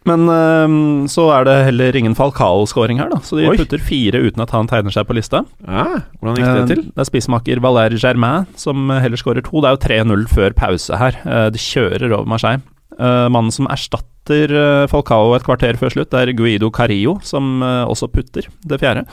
[0.09, 3.19] Men øhm, så er det heller ingen Falcao-scoring her, da.
[3.21, 3.53] Så de Oi.
[3.59, 5.43] putter fire uten at han tegner seg på lista.
[5.61, 5.99] ja.
[6.17, 6.75] Hvordan gikk det til?
[6.81, 6.83] til?
[6.95, 9.61] Det er spissmaker Valère Germain som eh, heller skårer to.
[9.61, 9.83] Det er jo
[10.15, 11.19] 3-0 før pause her.
[11.21, 12.63] Uh, De kjører over Marseille.
[12.99, 17.83] Eh, Mannen som erstatter eh, Falcao et kvarter før slutt, er Guido Carillo, som eh,
[17.89, 19.05] også putter det fjerde.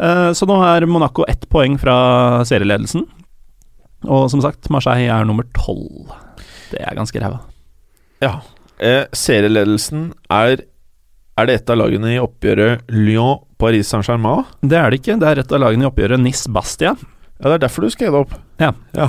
[0.00, 1.92] Så nå er Monaco ett poeng fra
[2.48, 3.02] serieledelsen.
[4.08, 6.08] Og som sagt, Marseille er nummer tolv.
[6.70, 7.42] Det er ganske ræva.
[8.24, 8.38] Ja.
[8.80, 10.64] Eh, serieledelsen er
[11.38, 14.42] Er det et av lagene i oppgjøret Lyon-Paris Saint-Germain?
[14.60, 15.14] Det er det ikke.
[15.20, 16.90] Det er et av lagene i oppgjøret Nis-Bastia.
[17.40, 18.32] Ja, det er derfor du skada opp.
[18.60, 18.74] Ja.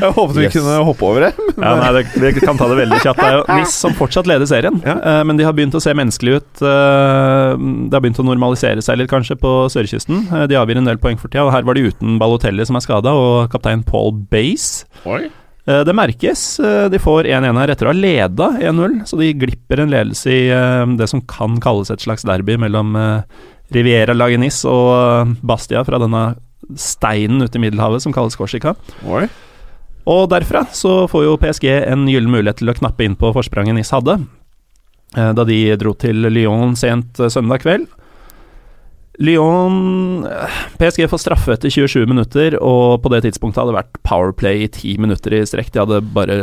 [0.00, 0.52] Jeg håpet vi Yes.
[0.54, 1.30] kunne hoppe over det.
[1.56, 3.18] Ja, nei, det, Vi kan ta det veldig kjapt.
[3.18, 4.94] Det er jo NIS som fortsatt leder serien, Ja.
[5.02, 6.62] uh, men de har begynt å se menneskelige ut.
[6.62, 7.58] Uh,
[7.90, 10.28] det har begynt å normalisere seg litt, kanskje, på sørkysten.
[10.30, 12.76] Uh, de avgir en del poeng for tida, og her var de uten Balotelli, som
[12.78, 14.86] er skada, og kaptein Paul Base.
[15.04, 15.28] Oi.
[15.70, 16.56] Det merkes.
[16.90, 20.48] de får 1-1 her etter å ha leda 1-0, så de glipper en ledelse i
[20.98, 22.96] det som kan kalles et slags derby mellom
[23.70, 26.24] uh, Riviera-laget og eh, Bastia fra denne
[26.78, 28.74] steinen ute i Middelhavet som kalles Korsika.
[29.06, 29.28] Oi.
[30.10, 33.76] Og derfra så får jo PSG en gyllen mulighet til å knappe inn på forspranget
[33.76, 34.20] NIS hadde,
[35.16, 37.88] eh, da de dro til Lyon sent eh, søndag kveld.
[39.20, 40.24] Lyon
[40.80, 44.70] PSG får straffe etter 27 minutter, og på det tidspunktet hadde det vært Powerplay i
[44.70, 45.74] 10 minutter i strekk.
[45.74, 46.38] De hadde bare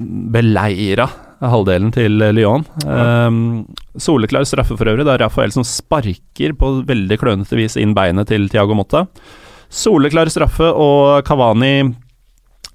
[0.00, 2.66] beleira halvdelen til Lyon.
[2.84, 3.38] Um,
[3.96, 5.06] soleklar straffe for øvrig.
[5.08, 9.06] Det er Rafael som sparker på veldig klønete vis inn beinet til Tiago Motta.
[9.70, 11.94] Soleklar straffe, og Kavani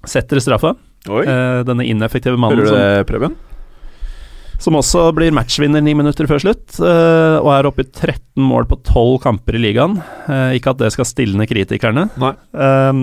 [0.08, 0.74] setter straffa.
[1.06, 1.22] Oi.
[1.22, 3.36] Eh, denne ineffektive mannen Hører du det, Preben?
[4.62, 8.68] Som også blir matchvinner ni minutter før slutt, eh, og er oppe i 13 mål
[8.70, 9.98] på 12 kamper i ligaen.
[10.28, 12.06] Eh, ikke at det skal stilne kritikerne.
[12.52, 13.02] Um,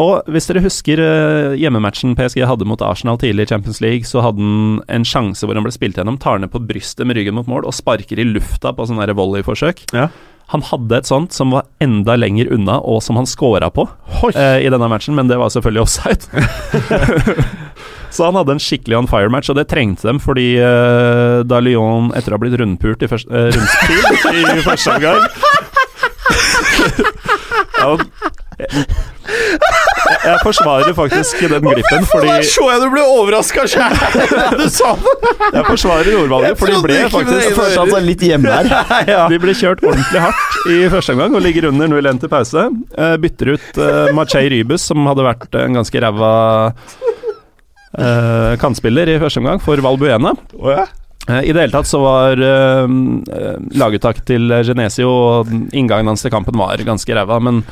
[0.00, 4.24] og hvis dere husker eh, hjemmematchen PSG hadde mot Arsenal tidlig i Champions League, så
[4.24, 7.36] hadde han en sjanse hvor han ble spilt gjennom, tar ned på brystet med ryggen
[7.38, 9.86] mot mål og sparker i lufta på sånne volleyforsøk.
[9.96, 10.10] Ja.
[10.54, 13.88] Han hadde et sånt som var enda lenger unna, og som han scora på
[14.30, 16.22] eh, i denne matchen, men det var selvfølgelig offside.
[18.14, 22.12] Så han hadde en skikkelig on fire-match, og det trengte dem fordi eh, da Lyon,
[22.16, 25.20] etter å ha blitt rundpult i første, eh, i første omgang
[27.76, 27.90] ja,
[30.06, 33.96] jeg, forsvarer faktisk den glippen, fordi så jeg du ble overraska sjæl
[34.56, 35.14] du sa det!
[35.56, 38.70] Jeg forsvarer ordvalget, for de ble faktisk følte han seg litt hjemme her.
[39.32, 42.66] De ble kjørt ordentlig hardt i første omgang og ligger under 0-1 til pause.
[42.96, 46.32] Eh, bytter ut uh, Machei Rybus, som hadde vært en ganske ræva
[47.98, 50.34] eh, kantspiller i første omgang, for Valbuena.
[50.58, 50.86] Oh, ja.
[51.28, 52.86] Eh, I det hele tatt så var uh,
[53.74, 57.64] laguttaket til Genesio og inngangen hans til kampen var ganske ræva, men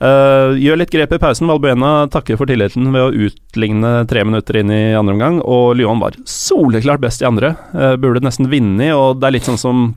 [0.00, 1.48] eh, gjør litt grep i pausen.
[1.50, 6.02] Valbuena takker for tilliten ved å utligne tre minutter inn i andre omgang, og Lyon
[6.02, 7.54] var soleklart best i andre.
[7.74, 9.88] Uh, burde nesten vunnet, og det er litt sånn som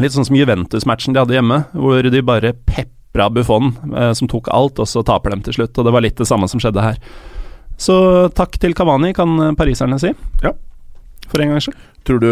[0.00, 4.48] Litt sånn som Juventus-matchen de hadde hjemme, hvor de bare pepra Buffon, eh, som tok
[4.48, 5.76] alt, og så taper dem til slutt.
[5.76, 6.96] Og det var litt det samme som skjedde her.
[7.76, 7.94] Så
[8.32, 10.14] takk til Kavani, kan pariserne si.
[10.40, 10.54] Ja.
[11.28, 11.76] For en gangs skyld.
[12.08, 12.30] Tror du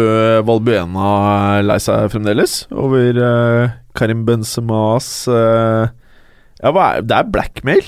[0.49, 1.11] Valbuena
[1.59, 3.21] er lei seg fremdeles over
[3.95, 5.93] Karim Benzemas eh,
[6.61, 7.83] Ja, hva er Det er blackmail.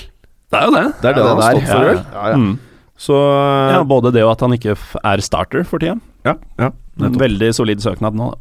[0.54, 0.84] Det er jo det.
[1.00, 2.00] Det er det Ja, han har stått for, Ja, vel?
[2.14, 2.38] ja, ja.
[2.38, 2.54] Mm.
[3.04, 3.18] Så
[3.74, 5.98] Ja, både det og at han ikke f er starter for tida.
[6.24, 7.20] ja, ja, nettopp.
[7.24, 8.38] Veldig solid søknad nå, da.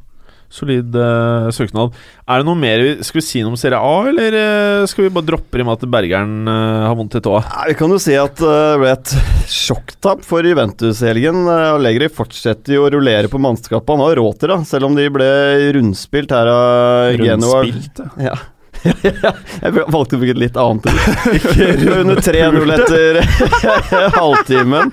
[0.53, 1.95] Solid uh, søknad.
[2.29, 5.07] Er det noe mer vi Skal vi si noe om Serie A, eller uh, skal
[5.07, 7.41] vi bare droppe i med at Bergeren uh, har vondt i tåa?
[7.49, 9.15] Nei, Vi kan jo si at det ble et
[9.49, 11.47] sjokktap for Juventus i helgen.
[11.49, 13.89] Allegri fortsetter jo å rullere på mannskapet.
[13.89, 15.31] Han har råd til det, selv om de ble
[15.79, 17.63] rundspilt her av Genoa.
[17.65, 18.37] Rundspilt, ja.
[19.63, 21.35] Jeg valgte å bruke et litt annet ord.
[21.37, 23.21] Ikke under 3-0 etter
[24.19, 24.91] halvtimen.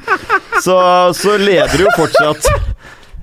[0.62, 0.76] Så,
[1.16, 2.50] så leder de jo fortsatt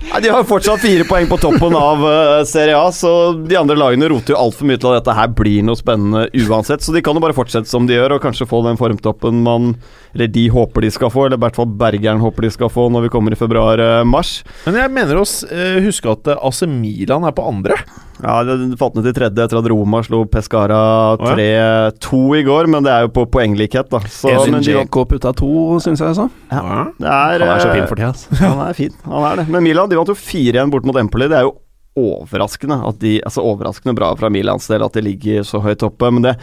[0.08, 3.76] Nei, De har fortsatt fire poeng på toppen av eh, Serie A, så de andre
[3.80, 6.86] lagene roter jo altfor mye til at dette her blir noe spennende uansett.
[6.86, 9.72] Så de kan jo bare fortsette som de gjør, og kanskje få den formtoppen man
[10.14, 12.86] Eller de håper de skal få, eller i hvert fall Bergeren håper de skal få
[12.94, 14.36] når vi kommer i februar-mars.
[14.70, 17.82] Men jeg mener å s- eh, huske at eh, AC Milan er på andre.
[18.24, 20.80] Ja, det falt ned til tredje etter at Roma slo Pescara
[21.22, 24.00] 3-2 i går, men det er jo på poenglikhet, da.
[24.10, 25.52] Så, Elin men de, Djeko putta to,
[25.84, 26.16] syns jeg.
[26.18, 26.88] så Ja.
[26.98, 28.10] det er, Han er så eh, fin for tida.
[28.16, 28.40] Altså.
[28.42, 29.48] Han er fin, han er det.
[29.54, 31.30] Men Milan de vant jo 4-1 bort mot Empoli.
[31.30, 31.56] Det er jo
[31.98, 36.12] overraskende at de Altså overraskende bra fra Milans del at de ligger så høyt oppe,
[36.14, 36.36] men det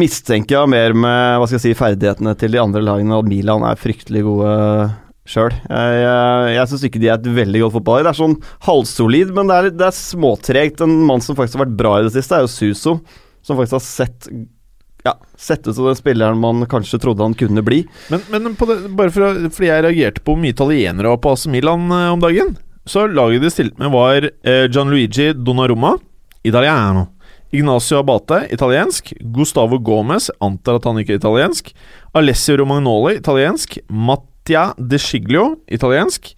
[0.00, 3.64] mistenker jeg mer med hva skal jeg si, ferdighetene til de andre lagene, at Milan
[3.64, 4.50] er fryktelig gode
[5.30, 5.54] sjøl.
[5.54, 8.06] Jeg, jeg, jeg syns ikke de er et veldig godt fotballag.
[8.06, 8.36] Det er sånn
[8.66, 10.82] halvsolid, men det er, det er småtregt.
[10.84, 12.98] En mann som faktisk har vært bra i det siste, er jo Suso,
[13.46, 14.30] som faktisk har sett
[15.06, 17.84] ja, sett ut som den spilleren man kanskje trodde han kunne bli.
[18.10, 21.46] Men, men det, bare for, fordi jeg reagerte på hvor mye italienere var på AC
[21.52, 25.96] Milan eh, om dagen, så laget de stilte med var eh, Gianluigi Donnarumma,
[26.46, 27.06] italiano.
[27.54, 29.12] Ignacio Abate, italiensk.
[29.34, 31.70] Gustavo Gomez, antar at han ikke er italiensk.
[32.18, 33.78] Alessio Romagnoli, italiensk.
[34.46, 36.36] Mattia De Sciglio, italiensk.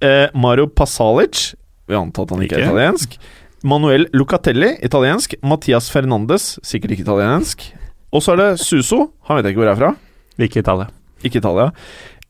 [0.00, 1.54] Eh, Mario Pasalic,
[1.86, 3.18] vi antar at han ikke er italiensk.
[3.62, 5.34] Manuel Lucatelli, italiensk.
[5.44, 7.66] Mathias Fernandes, sikkert ikke italiensk.
[8.12, 9.10] Og så er det Suso.
[9.28, 9.92] Han vet jeg ikke hvor jeg er fra.
[10.40, 10.86] Ikke Italia.
[11.22, 11.68] Ikke Italia.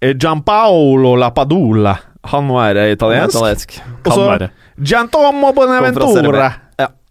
[0.02, 1.94] Eh, Gianpaolo Lapadula.
[2.26, 3.36] Han må være italiensk.
[3.38, 3.78] Italiensk.
[4.10, 4.48] så.
[4.82, 5.52] Giantomo.
[5.54, 6.50] Bonaventura.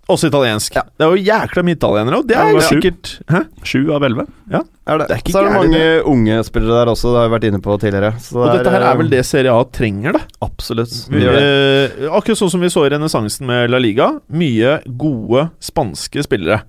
[0.10, 0.14] Ja.
[0.16, 0.76] Også italiensk.
[0.76, 0.82] Ja.
[0.98, 3.44] Det er jo jækla mye italienere, og det er jo sikkert Hæ?
[3.64, 4.26] Sju av elleve.
[4.90, 5.06] Er det.
[5.10, 7.34] Det er ikke så er det mange mange unge spillere der også, det har vi
[7.36, 8.12] vært inne på tidligere.
[8.26, 10.22] Så Og det dette her er vel eh, det Serie A trenger, da.
[10.42, 10.96] Absolutt.
[11.14, 11.44] Vi, det.
[11.44, 14.10] eh, akkurat sånn som vi så i renessansen med La Liga.
[14.34, 16.64] Mye gode spanske spillere.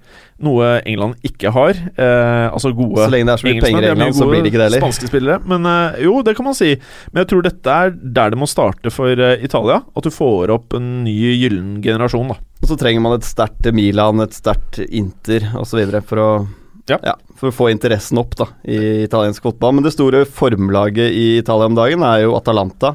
[0.44, 1.80] Noe England ikke har.
[1.96, 4.52] Eh, altså gode Så lenge det er så mye penger i England, så blir det
[4.52, 4.84] ikke det heller.
[4.84, 5.40] Spanske spillere.
[5.48, 6.74] Men eh, jo, det kan man si.
[7.12, 9.80] Men jeg tror dette er der det må starte for eh, Italia.
[9.96, 12.38] At du får opp en ny gyllen generasjon, da.
[12.70, 15.80] Så trenger man et sterkt Milan, et sterkt Inter osv.
[16.06, 16.48] For, å-
[16.90, 17.14] Ja.
[17.36, 19.74] for å få interessen opp da i italiensk fotball.
[19.74, 22.94] Men det store formlaget i Italia om dagen er jo Atalanta,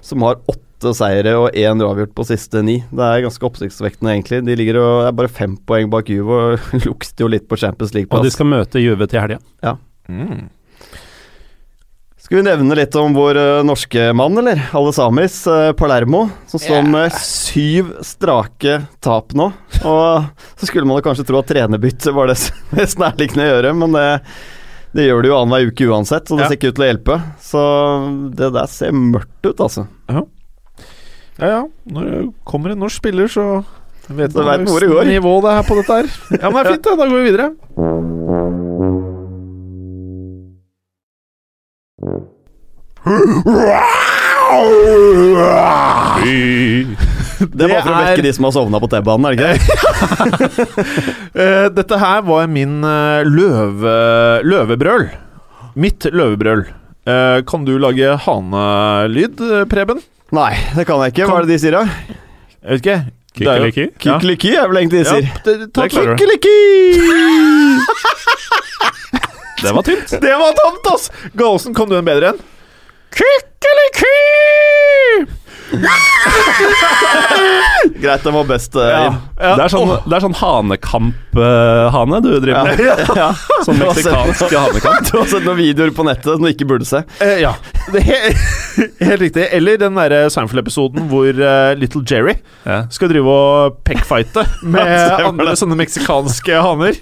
[0.00, 2.78] som har åtte seire og én uavgjort på siste ni.
[2.92, 4.44] Det er ganske oppsiktsvekkende, egentlig.
[4.46, 7.94] De ligger og er bare fem poeng bak Juve og lukter jo litt på Champions
[7.96, 8.20] League-plass.
[8.20, 9.38] Og de skal møte Juve til helga.
[10.08, 10.48] Mm.
[12.26, 14.58] Skal vi nevne litt om vår eh, norske mann, eller?
[14.74, 19.52] Alle samis, eh, Palermo, som står med syv strake tap nå.
[19.86, 20.24] Og
[20.58, 22.38] så skulle man kanskje tro at trenerbytte var det
[22.74, 24.06] mest nærliggende å gjøre, men det,
[24.98, 26.50] det gjør det jo annenhver uke uansett, så det Ja.
[26.50, 27.20] ser ikke ut til å hjelpe.
[27.46, 27.62] Så
[28.42, 29.86] det der ser mørkt ut, altså.
[30.10, 30.26] Ja
[31.52, 31.62] ja,
[31.92, 33.60] når det kommer en norsk spiller, så
[34.08, 35.04] vet du hvor går.
[35.04, 36.06] nivå det er på dette her.
[36.40, 36.94] Ja, men det er fint, da.
[36.96, 37.48] Da går vi videre.
[46.26, 49.60] Det var for å vekke de som har sovna på T-banen, er det ikke det?
[51.36, 53.90] Eh, dette her var min eh, løve,
[54.48, 55.02] løvebrøl.
[55.76, 56.62] Mitt løvebrøl.
[57.04, 60.00] Eh, kan du lage hanelyd, Preben?
[60.32, 61.26] Nei, det kan jeg ikke.
[61.28, 61.84] Hva er det de sier, da?
[62.56, 62.96] Jeg vet ikke.
[63.36, 63.84] Kykeliky?
[63.84, 63.98] Ja.
[64.00, 65.26] Kykeliki er vel egentlig de Ja, sier.
[65.44, 66.56] det- ta klikkeliki!
[69.62, 70.10] Det var tynt.
[70.20, 71.10] Det var tamt, ass!
[71.32, 72.38] Gallosen, kom du en bedre en?
[73.16, 74.16] Kikkeliki!
[78.00, 78.76] Greit, den var best.
[78.76, 79.56] eh, Ja, ja.
[79.56, 82.80] Det er sånn, det er sånn hanekamp-hane du driver med.
[83.16, 83.28] ja.
[83.66, 85.06] Sånn meksikansk hanekamp.
[85.10, 86.98] Du har sett noen videoer på nettet som du ikke burde se.
[87.24, 87.52] Eh, ja,
[87.92, 88.16] det er he
[89.06, 89.44] helt riktig.
[89.56, 92.34] Eller den derre Seinfeld-episoden hvor eh, Little Jerry
[92.66, 92.78] Ja.
[92.92, 95.58] skal drive og peckfighte med Ja, stemmer andre det.
[95.62, 96.94] sånne meksikanske haner.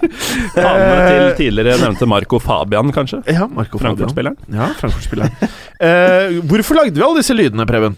[0.55, 3.17] Hane til Eh, tidligere nevnte Marco Fabian, kanskje.
[3.31, 3.97] Ja, Marco Fabian.
[3.97, 4.37] Frankfurt-spilleren.
[4.53, 5.31] Ja, Frankfurt-spilleren.
[5.79, 7.93] eh, hvorfor lagde vi alle disse lydene, Preben?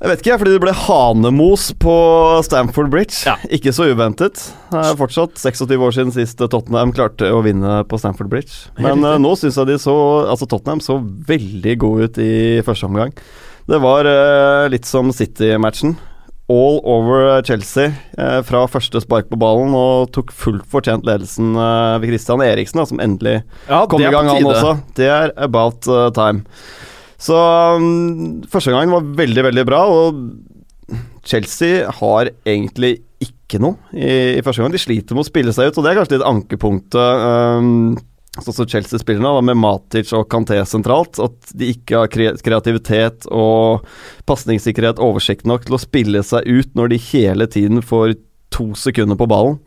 [0.00, 1.94] Jeg vet ikke, fordi det ble hanemos på
[2.46, 3.18] Stamford Bridge.
[3.28, 3.34] Ja.
[3.52, 4.40] Ikke så uventet.
[4.72, 8.70] Det er fortsatt 26 år siden sist Tottenham klarte å vinne på Stamford Bridge.
[8.80, 12.32] Men eh, nå syns jeg de så Altså Tottenham så veldig gode ut i
[12.64, 13.12] første omgang.
[13.68, 15.98] Det var uh, litt som City-matchen.
[16.50, 22.08] All over Chelsea eh, fra første spark på ballen og tok fullt fortjent ledelsen ved
[22.08, 24.78] Christian Eriksen, da, som endelig Ja, Kom i gang, han også.
[24.96, 26.48] Det er about uh, time.
[27.20, 34.38] Så um, første gangen var veldig, veldig bra, og Chelsea har egentlig ikke noe i,
[34.38, 34.72] i første gang.
[34.72, 37.26] De sliter med å spille seg ut, og det er kanskje litt ankepunktet.
[37.26, 37.98] Um,
[38.38, 41.18] Sånn som Chelsea spiller nå, med Matic og Kanté sentralt.
[41.18, 43.86] At de ikke har kreativitet og
[44.30, 48.14] pasningssikkerhet oversikt nok til å spille seg ut når de hele tiden får
[48.54, 49.58] to sekunder på ballen.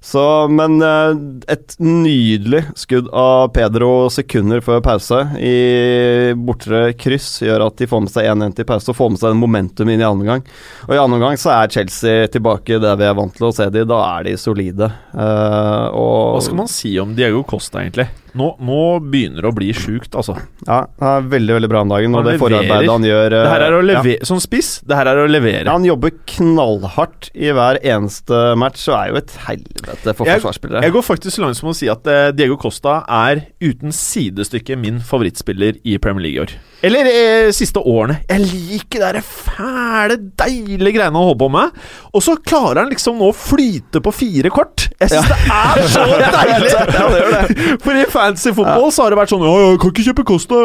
[0.00, 1.16] Så, men eh,
[1.50, 8.04] et nydelig skudd av Pedro sekunder før pause i bortre kryss gjør at de får
[8.04, 10.46] med seg 1-1 til pause og får med seg en momentum inn i andre omgang.
[10.86, 13.66] Og i andre omgang så er Chelsea tilbake der vi er vant til å se
[13.74, 13.84] de.
[13.88, 14.90] Da er de solide.
[15.12, 18.08] Uh, og Hva skal man si om Diego Costa, egentlig?
[18.36, 20.34] Nå, nå begynner det å bli sjukt, altså.
[20.66, 22.14] Ja, det er veldig, veldig bra om dagen.
[22.18, 22.42] Og det leverer.
[22.42, 24.02] forarbeidet han gjør eh, Det her er å ja.
[24.28, 25.64] Som spiss, det her er å levere.
[25.64, 30.42] Ja, han jobber knallhardt i hver eneste match og er jo et helvete for Jeg-
[30.42, 30.84] forsvarsspillere.
[30.84, 34.76] Jeg går faktisk så langt som å si at uh, Diego Costa er uten sidestykke
[34.80, 36.56] min favorittspiller i Premier League i år.
[36.84, 38.20] Eller uh, siste årene.
[38.28, 41.80] Jeg liker de fæle, deilige greiene han holder på med.
[42.12, 44.88] Og så klarer han liksom nå å flyte på fire kort.
[44.98, 46.74] Jeg syns det er så deilig!
[46.98, 47.64] Ja, det gjør det.
[47.84, 50.62] For i fancy fotball så har det vært sånn Ja, jeg kan ikke kjøpe Costa,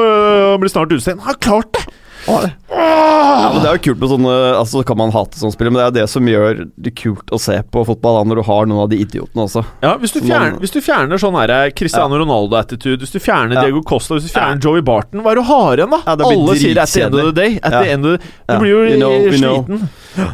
[0.54, 1.22] han blir snart utestengt.
[1.24, 1.86] Han har klart det!
[2.24, 5.74] Ja, men Det er jo kult med sånne Altså så kan man hate sånne spillere,
[5.76, 8.44] men det er det som gjør det kult å se på fotball, da, når du
[8.48, 9.66] har noen av de idiotene også.
[9.84, 13.56] Ja, hvis du, fjerner, man- hvis du fjerner sånn her Cristiano Ronaldo-attitude, hvis du fjerner
[13.60, 13.66] Ja.
[13.68, 14.40] Diego Costa, hvis du Ja.
[14.40, 16.00] fjerner Joey Barton, hva er du har igjen, da?
[16.08, 17.60] Ja, Alle sier at the end of the day.
[17.62, 17.84] At Ja.
[17.84, 18.60] the end of the, du Ja.
[18.60, 20.32] blir jo know, we know.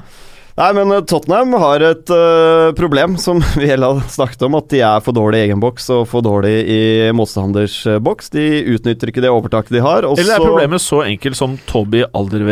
[0.60, 4.82] Nei, men eh, Tottenham har et uh, problem som vi har snakket om, at de
[4.84, 6.82] er for dårlig i egen boks og for dårlig i
[7.16, 8.32] motstanders eh, boks.
[8.36, 8.46] De
[8.76, 10.08] utnytter ikke det overtaket de har.
[10.10, 12.04] Eller er problemet så enkelt som Toby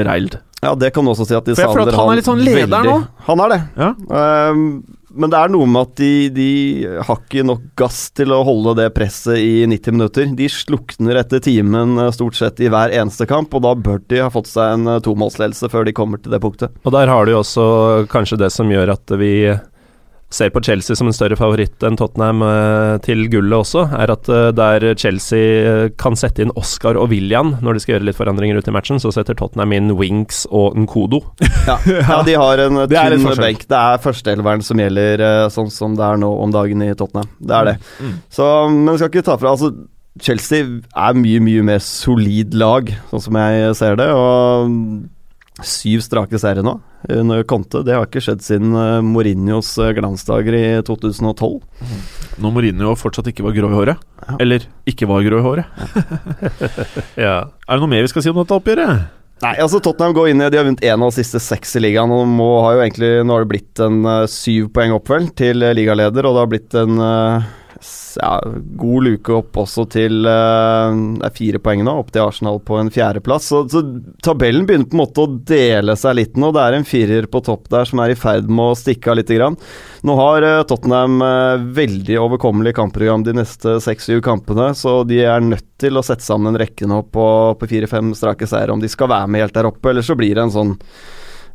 [0.07, 2.21] reild Ja, det kan du også si at de For jeg føler at han er
[2.21, 2.97] litt sånn leder veldig- nå.
[3.27, 3.59] Han er det.
[3.75, 3.89] Ja.
[4.21, 4.63] Ehm,
[5.17, 6.49] men det er noe med at de, de
[7.07, 10.29] har ikke nok gass til å holde det presset i 90 minutter.
[10.37, 14.21] De slukner etter timen eh, stort sett i hver eneste kamp, og da bør de
[14.23, 16.77] ha fått seg en eh, tomålsledelse før de kommer til det punktet.
[16.85, 17.65] Og der har du også
[18.11, 19.33] kanskje det som gjør at vi
[20.29, 24.27] ser på Chelsea som en større favoritt enn Tottenham eh, til gullet også, er at
[24.31, 28.19] eh, der Chelsea eh, kan sette inn Oscar og William når de skal gjøre litt
[28.19, 31.23] forandringer ut i matchen, så setter Tottenham inn Winks og Nkodo.
[31.67, 33.65] Ja, ja de har en Det er tynn benk.
[33.67, 37.27] Det er førsteelveren som gjelder sånn som det er nå om dagen i Tottenham.
[37.39, 37.73] Det er det.
[37.99, 38.13] Mm.
[38.31, 39.73] Så, men vi skal ikke ta fra Altså,
[40.23, 44.07] Chelsea er mye, mye mer solid lag, sånn som jeg ser det.
[44.15, 44.71] Og
[45.65, 46.75] syv strake seire nå
[47.09, 47.79] under Conte.
[47.87, 51.61] Det har ikke skjedd siden eh, Mourinhos eh, glansdager i 2012.
[52.43, 54.03] Når Mourinho fortsatt ikke var grå i håret.
[54.27, 54.35] Ja.
[54.43, 55.77] Eller ikke var grå i håret.
[57.17, 57.37] Ja.
[57.67, 59.07] Er det noe mer vi skal si om dette oppgjøret?
[59.43, 61.81] Nei, altså Tottenham går inn i De har vunnet én av de siste seks i
[61.83, 62.09] ligaen.
[62.13, 65.27] Og må, har jo egentlig, Nå har det blitt en uh, syv poeng opp vel
[65.37, 67.66] til eh, ligaleder, og det har blitt en eh, s-
[68.17, 68.31] ja,
[68.79, 72.79] god luke opp også til eh, Det er fire poeng nå, opp til Arsenal på
[72.79, 73.49] en fjerdeplass.
[73.51, 73.81] Så, så
[74.25, 76.51] tabellen begynner på en måte å dele seg litt nå.
[76.55, 79.19] Det er en firer på topp der som er i ferd med å stikke av
[79.19, 79.33] litt.
[79.37, 79.59] grann.
[80.07, 85.43] Nå har eh, Tottenham eh, veldig overkommelig kampprogram de neste seks-syv kampene, så de er
[85.43, 87.27] nødt til å sette sammen en rekke nå på,
[87.59, 90.35] på fire-fem strake seire om de skal være med helt der oppe, eller så blir
[90.37, 90.75] det en sånn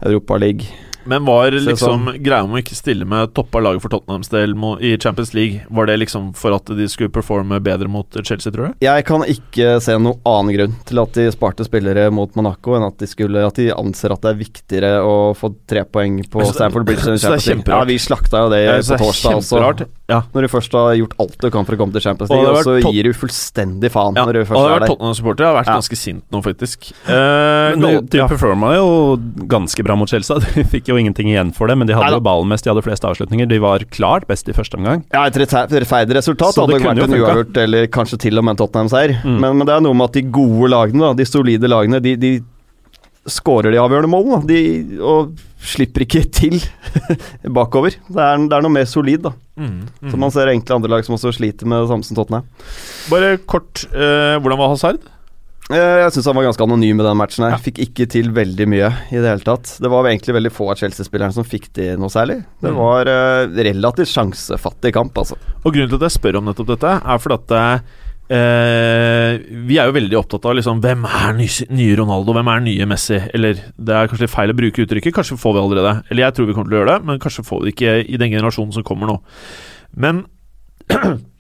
[0.02, 0.66] Europaliga.
[1.04, 4.96] Men var liksom greia om å ikke stille med toppa laget for Tottenhams del i
[5.02, 8.74] Champions League, var det liksom for at de skulle performe bedre mot Chelsea, tror du?
[8.86, 12.86] Jeg kan ikke se noen annen grunn til at de sparte spillere mot Monaco, enn
[12.86, 16.44] at de, skulle, at de anser at det er viktigere å få tre poeng på
[16.46, 17.66] så- Stamford Bridge enn Champions League.
[17.72, 19.88] Ja, vi slakta jo det på torsdag også.
[20.12, 20.22] Ja.
[20.34, 22.62] Når du først har gjort alt du kan for å komme til Champions League, og
[22.66, 24.88] så gir du fullstendig faen Ja, når du og det først har vært.
[24.92, 25.42] Tottenham-supporter.
[25.44, 25.76] Jeg har vært Ja.
[25.80, 26.92] ganske sint nå, faktisk.
[27.08, 28.28] Eh, Men de, nå- de ja.
[28.28, 29.16] performa jo
[29.48, 30.38] ganske bra mot Chelsea.
[30.52, 32.18] De fikk jo ingenting igjen for det, men de hadde Neida.
[32.20, 33.48] jo ballen mest, de hadde flest avslutninger.
[33.48, 35.04] De var klart best i første omgang.
[35.12, 38.38] Ja, Et rettfer- rettferdig resultat Så hadde det vært en jo uavgjort, eller kanskje til
[38.38, 39.16] og med en Tottenham-seier.
[39.24, 39.38] Mm.
[39.40, 42.16] Men, men det er noe med at de gode lagene, da, de solide lagene, de,
[42.16, 42.32] de
[43.28, 44.40] skårer de avgjørende målene.
[44.42, 44.46] da.
[44.50, 46.56] De, og slipper ikke til
[47.58, 47.94] bakover.
[48.08, 49.32] Det er, det er noe mer solid, da.
[49.56, 50.10] Mm, mm.
[50.10, 52.46] Så man ser enkelte andre lag som også sliter med det samme som Tottenham.
[53.12, 54.98] Bare kort, eh, hvordan var Hazard?
[55.72, 57.46] Eh, Jeg syns han var ganske anonym i den matchen.
[57.48, 59.78] her Fikk ikke til veldig mye i det hele tatt.
[59.80, 62.42] Det var egentlig veldig få av Chelsea-spillerne som fikk til noe særlig.
[62.60, 62.76] Det Mm.
[62.76, 65.36] var eh, relativt sjansefattig kamp, altså.
[65.64, 67.82] Og Grunnen til at jeg spør om nettopp dette, er fordi at
[68.32, 72.60] eh, vi er jo veldig opptatt av liksom, hvem er ny- nye Ronaldo, hvem er
[72.60, 73.18] nye Messi?
[73.34, 76.02] Eller det er kanskje litt feil å bruke uttrykket, kanskje får vi allerede.
[76.10, 77.96] Eller jeg tror vi kommer til å gjøre det, men kanskje får vi det ikke
[78.14, 79.18] i den generasjonen som kommer nå.
[79.96, 80.24] Men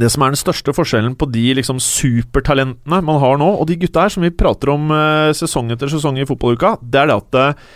[0.00, 3.76] det som er den største forskjellen på de liksom supertalentene man har nå, og de
[3.80, 7.16] gutta her som vi prater om eh, sesong etter sesong i fotballuka, det er det
[7.22, 7.66] at eh,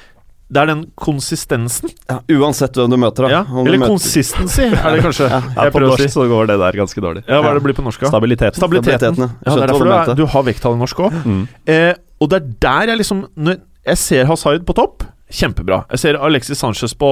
[0.48, 1.90] det er den konsistensen.
[2.08, 3.30] Ja, Uansett hvem du møter, da.
[3.34, 5.26] Ja, eller møter- consistency, er det kanskje.
[5.34, 6.08] Ja, jeg på norsk si.
[6.14, 7.22] så går det der ganske dårlig.
[7.28, 8.00] Ja, Hva er det blir på norsk?
[8.06, 8.08] da?
[8.14, 8.56] Stabiliteten.
[8.56, 9.18] Stabiliteten.
[9.18, 9.52] Stabiliteten, ja.
[9.52, 11.18] Ja, det er derfor du, du er, du har vekttall i norsk òg.
[11.28, 11.42] Mm.
[11.68, 11.92] Eh,
[12.24, 13.60] og det er der jeg liksom Når
[13.92, 15.82] jeg ser Hazard på topp, kjempebra.
[15.92, 17.08] Jeg ser Alexis Sanchez på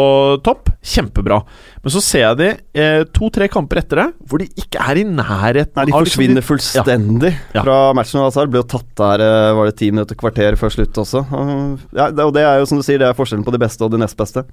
[0.46, 1.42] topp, kjempebra.
[1.84, 2.48] Men så ser jeg de
[2.80, 6.22] eh, to-tre kamper etter det, hvor de ikke er i nærheten Nei, de av liksom
[6.22, 7.62] forsvinner fullstendig Ja.
[7.62, 8.22] fra matchen.
[8.24, 11.24] Hazard ble jo tatt der eh, var det ti minutter, kvarter før slutt også.
[11.28, 13.84] Og, Ja, og det er jo som du sier, det er forskjellen på de beste
[13.84, 14.46] og de nest beste.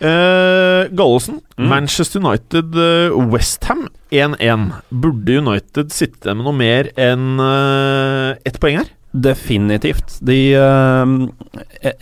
[0.00, 1.68] Eh, Gallosen, Mm.
[1.70, 4.72] Manchester United, uh, Westham 1-1.
[4.90, 8.88] Burde United sitte med noe mer enn uh, ett poeng her?
[9.14, 10.16] Definitivt.
[10.26, 11.10] De eh,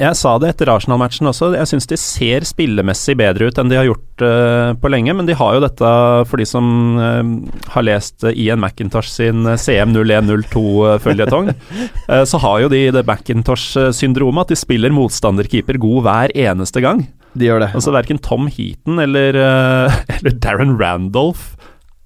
[0.01, 3.77] jeg, sa det etter Arsenal-matchen også, jeg syns de ser spillemessig bedre ut enn de
[3.77, 5.91] har gjort eh, på lenge, men de har jo dette,
[6.31, 7.35] for de som eh,
[7.75, 11.53] har lest Ian McIntosh sin eh, CM0102-føljetong,
[12.09, 17.05] eh, så har jo de det McIntosh-syndromet, at de spiller motstanderkeeper god hver eneste gang.
[17.37, 17.75] De gjør det.
[17.77, 19.37] Altså Verken Tom Heaton eller,
[20.17, 21.61] eller Darren Randolph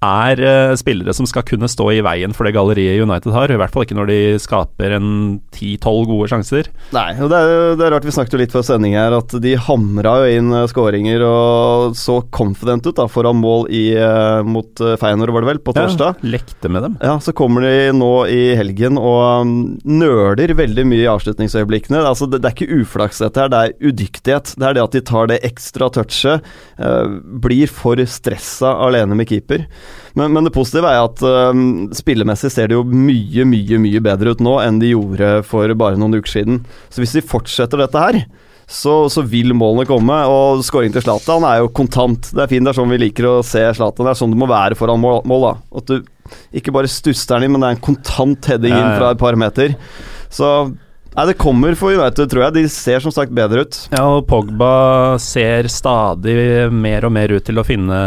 [0.05, 3.49] er uh, spillere som skal kunne stå i veien for det galleriet United har.
[3.49, 5.09] I hvert fall ikke når de skaper en
[5.55, 6.69] 10-12 gode sjanser.
[6.93, 9.33] Nei, og det er, det er rart vi snakket jo litt før sending her, at
[9.41, 14.45] de hamra jo inn uh, skåringer og så confident ut da, foran mål i, uh,
[14.45, 14.69] mot
[15.01, 16.21] Feyenoord, var det vel, på torsdag.
[16.21, 16.99] Ja, lekte med dem.
[17.01, 19.55] Ja, så kommer de nå i helgen og um,
[19.89, 22.03] nøler veldig mye i avslutningsøyeblikkene.
[22.05, 24.53] Altså, det, det er ikke uflaks dette her, det er udyktighet.
[24.53, 26.45] Det er det at de tar det ekstra touchet.
[26.77, 29.65] uh, blir for stressa alene med keeper.
[30.17, 34.33] Men, men det positive er at um, spillemessig ser det jo mye, mye, mye bedre
[34.33, 36.61] ut nå enn de gjorde for bare noen uker siden.
[36.89, 38.21] Så hvis de fortsetter dette her,
[38.67, 40.17] så, så vil målene komme.
[40.27, 42.31] Og skåring til Zlatan er jo kontant.
[42.33, 44.07] Det er fint, det er sånn vi liker å se Zlatan.
[44.07, 45.21] Det er sånn det må være foran mål.
[45.29, 45.53] mål da.
[45.79, 49.13] At du ikke bare stusser den inn, men det er en kontant heading inn fra
[49.13, 49.77] et par meter.
[50.33, 50.49] Så
[51.17, 52.53] Nei, det kommer for United, tror jeg.
[52.59, 53.77] De ser som sagt bedre ut.
[53.89, 56.35] Ja, og Pogba ser stadig
[56.69, 57.97] mer og mer ut til å finne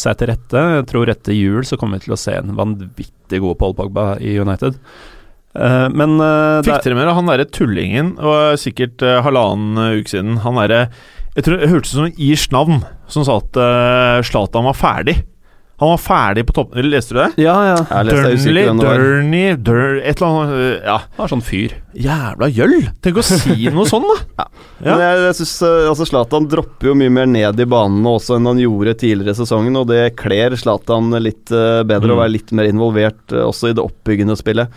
[0.00, 0.62] seg til rette.
[0.78, 4.06] Jeg tror etter jul så kommer vi til å se en vanvittig god Paul Pogba
[4.24, 4.80] i United.
[5.52, 10.42] Uh, men uh, Fikk dere med han derre tullingen, og sikkert uh, halvannen uke siden
[10.44, 10.82] Han derre
[11.32, 12.82] Jeg tror det hørtes ut som en irsk navn
[13.12, 13.56] som sa at
[14.26, 15.20] Zlatan var ferdig.
[15.76, 16.86] Han var ferdig på toppen.
[16.88, 17.30] Leste du det?
[17.44, 18.02] Ja, ja.
[18.08, 20.96] Durnley, Durney, Dur, Et eller annet Ja.
[21.18, 21.74] Han var sånn fyr.
[21.92, 22.78] Jævla gjøll!
[23.04, 24.16] Tenk å si noe sånn, da.
[24.40, 24.46] Ja.
[24.80, 24.96] Ja.
[24.96, 28.38] Men jeg, jeg synes, øh, altså Zlatan dropper jo mye mer ned i banen også
[28.38, 32.16] enn han gjorde tidligere i sesongen, og det kler Zlatan litt uh, bedre mm.
[32.16, 34.72] å være litt mer involvert uh, også i det oppbyggende spillet.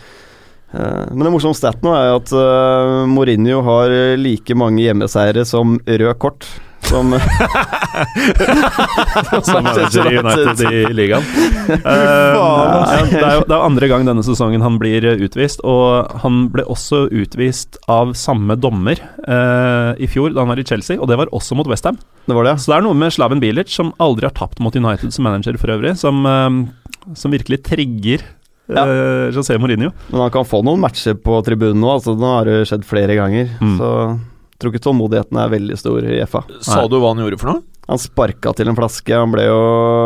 [0.75, 2.31] Uh, men det morsomme stat nå er at
[3.09, 6.47] Mourinho har like mange hjemmeseiere som rød kort
[6.91, 7.13] som
[9.43, 11.23] Som manager i United i ligaen.
[11.69, 12.33] Uh,
[13.11, 16.63] det, er jo, det er andre gang denne sesongen han blir utvist, og han ble
[16.65, 21.19] også utvist av samme dommer uh, i fjor da han var i Chelsea, og det
[21.19, 21.99] var også mot Westham.
[22.25, 22.55] Det var det.
[22.63, 25.61] Så det er noe med Slaven Bilic, som aldri har tapt mot United som manager
[25.61, 28.25] for øvrig, som, uh, som virkelig trigger
[28.69, 28.87] ja.
[29.35, 29.93] José Mourinho.
[30.09, 33.17] Men han kan få noen matcher på tribunen nå, altså nå har det skjedd flere
[33.17, 33.53] ganger.
[33.61, 33.77] Mm.
[33.77, 33.93] Så
[34.59, 36.43] tror ikke tålmodigheten er veldig stor i FA.
[36.65, 37.63] Sa du hva han gjorde for noe?
[37.89, 39.13] Han sparka til en flaske.
[39.17, 39.61] Han ble jo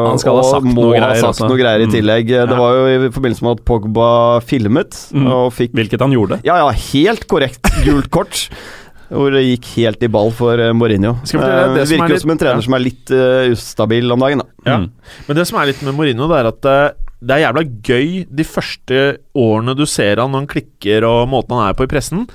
[0.08, 1.96] Han skal ha sagt noe greier, ha sagt noe greier i mm.
[1.98, 2.32] tillegg.
[2.32, 2.52] Mm.
[2.54, 4.12] Det var jo i forbindelse med at Pogba
[4.48, 5.02] filmet.
[5.12, 5.28] Mm.
[5.52, 6.40] Fikk, Hvilket han gjorde.
[6.48, 8.48] Ja, ja, helt korrekt gult kort.
[9.14, 11.16] hvor det gikk helt i ball for uh, Mourinho.
[11.28, 11.38] Det,
[11.76, 12.66] det virker jo som en trener ja.
[12.66, 14.42] som er litt uh, ustabil om dagen.
[14.42, 14.70] Da.
[14.70, 14.78] Ja.
[14.82, 15.20] Mm.
[15.28, 18.08] Men det som er litt med Mourinho, det er at uh, det er jævla gøy
[18.28, 19.04] de første
[19.40, 22.26] årene du ser han når han klikker og måten han er på i pressen.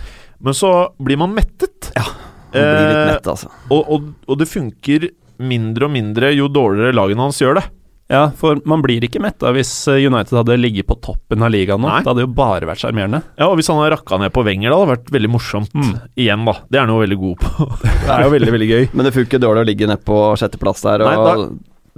[0.45, 0.72] Men så
[1.03, 1.91] blir man mettet.
[1.97, 3.51] Ja, man blir litt mettet mett, altså.
[3.68, 7.66] Og, og, og, det funker mindre og mindre jo dårligere lagene hans gjør det.
[8.09, 11.82] Ja, for man blir ikke metta hvis eh, United hadde ligget på toppen av ligaen
[11.82, 11.91] nå.
[11.91, 11.99] Nei.
[12.01, 13.20] Det hadde jo bare vært sjarmerende.
[13.36, 15.76] Ja, og hvis han hadde rakka ned på Wenger, da hadde det vært veldig morsomt
[15.76, 15.93] mm.
[16.16, 16.55] igjen, da.
[16.64, 17.68] Det er han jo veldig god på.
[17.84, 18.89] det er jo veldig, veldig gøy.
[18.95, 21.05] Men det funker dårlig å ligge ned på sjetteplass der.
[21.05, 21.20] Og...
[21.20, 21.36] Nei,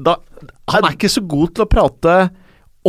[0.01, 0.17] da, da,
[0.75, 2.17] han er ikke så god til å prate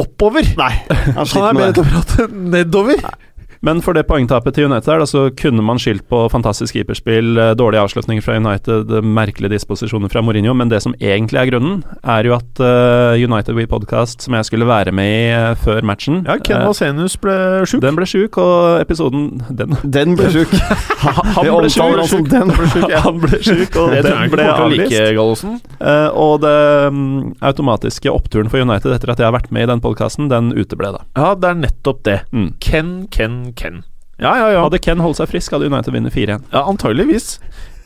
[0.01, 0.53] oppover.
[0.57, 3.05] Nei, han, han er bedre til å prate nedover.
[3.05, 3.30] Nei.
[3.66, 7.36] Men for det poengtapet til United her, da, så kunne man skyldt på fantastisk keeperspill,
[7.57, 11.84] dårlige dårlig avslutning fra United, merkelige disposisjoner fra Mourinho, men det som egentlig er grunnen,
[12.03, 15.82] er jo at uh, United We Podcast, som jeg skulle være med i uh, før
[15.88, 17.36] matchen Ja, Ken Vasenius ble
[17.66, 17.82] sjuk.
[17.84, 20.51] Den ble sjuk, og episoden Den, den ble sjuk.
[21.05, 22.03] han, ble sjuk.
[22.12, 23.03] Som den ble sjuk ja.
[23.05, 24.91] han ble sjuk, og det den ble avlyst.
[24.91, 26.57] Like, uh, og det
[26.91, 30.51] um, automatiske oppturen for United etter at jeg har vært med i den podkasten, den
[30.57, 31.05] uteble, da.
[31.16, 32.20] Ja, det er nettopp det.
[32.36, 32.51] Mm.
[32.64, 33.83] Ken, Ken, Ken.
[34.21, 34.63] Ja, ja, ja.
[34.67, 36.49] Hadde Ken holdt seg frisk, hadde United vunnet 4-1.
[36.53, 37.39] Ja, antageligvis.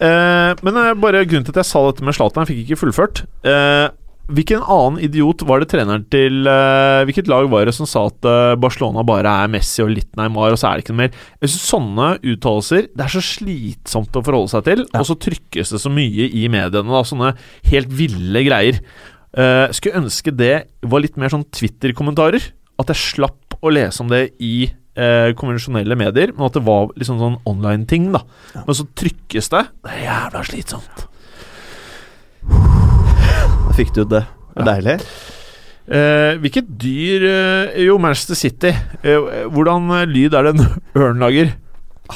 [0.03, 2.82] Eh, men eh, bare grunnen til at jeg sa dette med Zlatan, jeg fikk ikke
[2.84, 3.24] fullført.
[3.47, 3.88] Eh,
[4.26, 8.26] hvilken annen idiot var det treneren til uh, Hvilket lag var det som sa at
[8.26, 11.20] uh, Barcelona bare er Messi og litt Neymar, og så er det ikke noe mer?
[11.43, 15.03] Jeg synes Sånne uttalelser Det er så slitsomt å forholde seg til, ja.
[15.03, 16.89] og så trykkes det så mye i mediene.
[16.89, 17.36] Da, sånne
[17.70, 18.82] helt ville greier.
[19.38, 22.49] Uh, skulle ønske det var litt mer sånn Twitter-kommentarer.
[22.82, 26.89] At jeg slapp å lese om det i eh, konvensjonelle medier, men at det var
[26.96, 28.24] liksom sånn online-ting, da.
[28.56, 28.66] Ja.
[28.66, 29.64] Men så trykkes det.
[29.86, 31.06] Det er jævla slitsomt.
[32.46, 34.26] Da fikk du ut det.
[34.56, 35.00] er deilig.
[35.86, 38.72] Eh, hvilket dyr eh, Jo, Manchester City.
[39.06, 41.54] Eh, hvordan eh, lyd er det en ørn lager?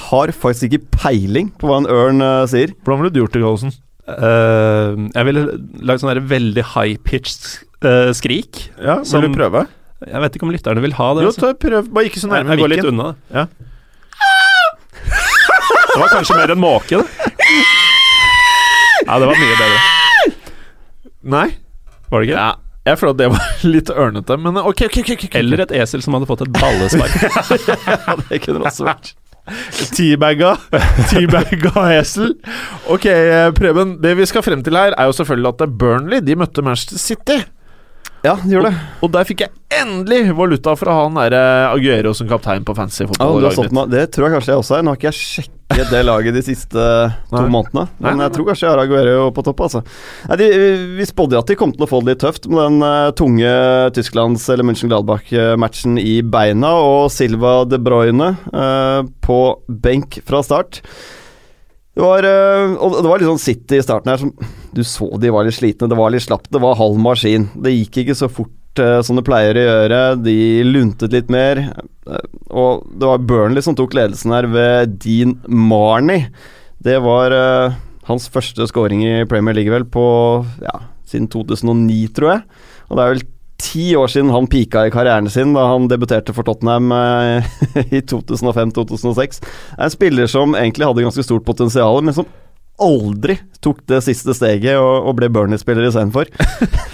[0.09, 2.75] Har faktisk ikke peiling på hva en ørn uh, sier.
[2.86, 3.73] Hvordan ville du gjort det, Gallosen?
[4.09, 5.45] Uh, jeg ville
[5.86, 7.47] lagd sånn veldig high-pitched
[7.86, 8.67] uh, skrik.
[8.77, 9.65] Ja, Vil du prøve?
[10.07, 11.25] Jeg vet ikke om lytterne vil ha det.
[11.27, 11.89] Jo, ta, prøv.
[11.91, 12.55] Bare ikke så nærme mikken.
[12.55, 13.09] Jeg går litt unna.
[13.35, 13.47] Ja.
[15.89, 17.07] Det var kanskje mer en måke, det.
[19.03, 20.33] Ja, det var mye bedre.
[21.35, 21.47] Nei.
[22.09, 22.39] Var det ikke?
[22.39, 22.49] Ja.
[22.87, 25.31] Jeg føler at det var litt ørnete, men ok, ok, ok, okay.
[25.41, 27.17] Eller et esel som hadde fått et ballespark.
[28.07, 29.11] ja, det kunne det også vært.
[29.97, 30.55] Teabagga.
[31.09, 32.35] Teabagga esel.
[32.87, 33.97] Ok, eh, Preben.
[34.03, 37.41] Det vi skal frem til her, er jo selvfølgelig at Burnley de møtte Manchester City.
[38.26, 38.74] Ja, de gjør det.
[38.76, 42.76] Og, og, der fikk jeg endelig valuta fra han der eh, Aguero som kaptein på
[42.76, 43.45] fantasy fotball.
[43.45, 44.84] Ja, det tror jeg kanskje jeg også er.
[44.84, 46.88] Nå har ikke jeg sjekket det laget de siste
[47.30, 47.86] to månedene.
[48.01, 49.84] Men nei, jeg tror kanskje jeg har Aguero på topp, altså.
[50.32, 50.49] Nei, de,
[50.97, 53.53] vi spådde at de kom til å få det litt tøft med den uh, tunge
[53.95, 59.39] Tysklands- eller München-Gladbach-matchen i beina, og Silva de Bruyne uh, på
[59.86, 60.82] benk fra start.
[61.99, 64.31] Det var, uh, og det var litt sånn City i starten her som
[64.71, 67.49] Du så de var litt slitne, det var litt slapt, det var halv maskin.
[67.59, 71.65] Det gikk ikke så fort uh, som det pleier å gjøre, de luntet litt mer.
[72.07, 76.29] Uh, og det var Burnley som tok ledelsen her ved Dean Marnie.
[76.79, 77.33] Det var
[78.07, 80.05] hans første scoring i Premier League vel på
[80.63, 80.77] ja,
[81.09, 82.45] siden 2009, tror jeg.
[82.87, 83.25] Og det er vel
[83.60, 87.49] ti år siden han pika i karrieren sin da han debuterte for Tottenham eh,
[87.97, 89.43] i 2005-2006.
[89.78, 92.30] En spiller som egentlig hadde ganske stort potensial, men som
[92.80, 96.32] aldri tok det siste steget og, og ble Burnley-spiller istedenfor.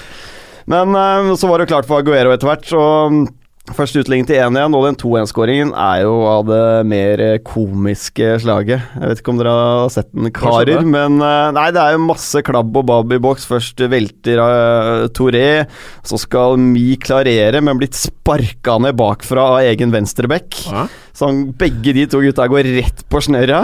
[0.74, 3.26] men eh, så var det klart for Aguero etter hvert, og
[3.74, 8.84] Først utligning til 1-1, og den 2-1-skåringen er jo av det mer komiske slaget.
[8.93, 12.03] Jeg vet ikke om dere har sett den, karer, men eh, Nei, det er jo
[12.05, 13.47] masse klabb og babb i boks.
[13.49, 15.66] Først velter uh, Touré,
[16.05, 20.61] så skal Mi klarere, men blitt sparka ned bakfra av egen venstrebekk.
[20.70, 20.86] Ja.
[21.16, 23.61] Så han, begge de to gutta går rett på snørra.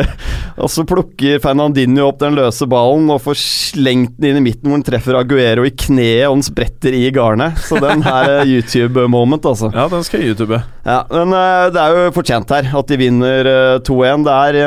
[0.62, 4.68] og så plukker Fernandinho opp den løse ballen og får slengt den inn i midten,
[4.68, 7.56] hvor han treffer Aguero i kneet og den spretter i garnet.
[7.64, 9.72] Så den her YouTube-moment, altså.
[9.72, 10.60] Ja, den skal jeg YouTube.
[10.84, 14.28] Ja, men uh, det er jo fortjent her at de vinner uh, 2-1.
[14.28, 14.60] Det er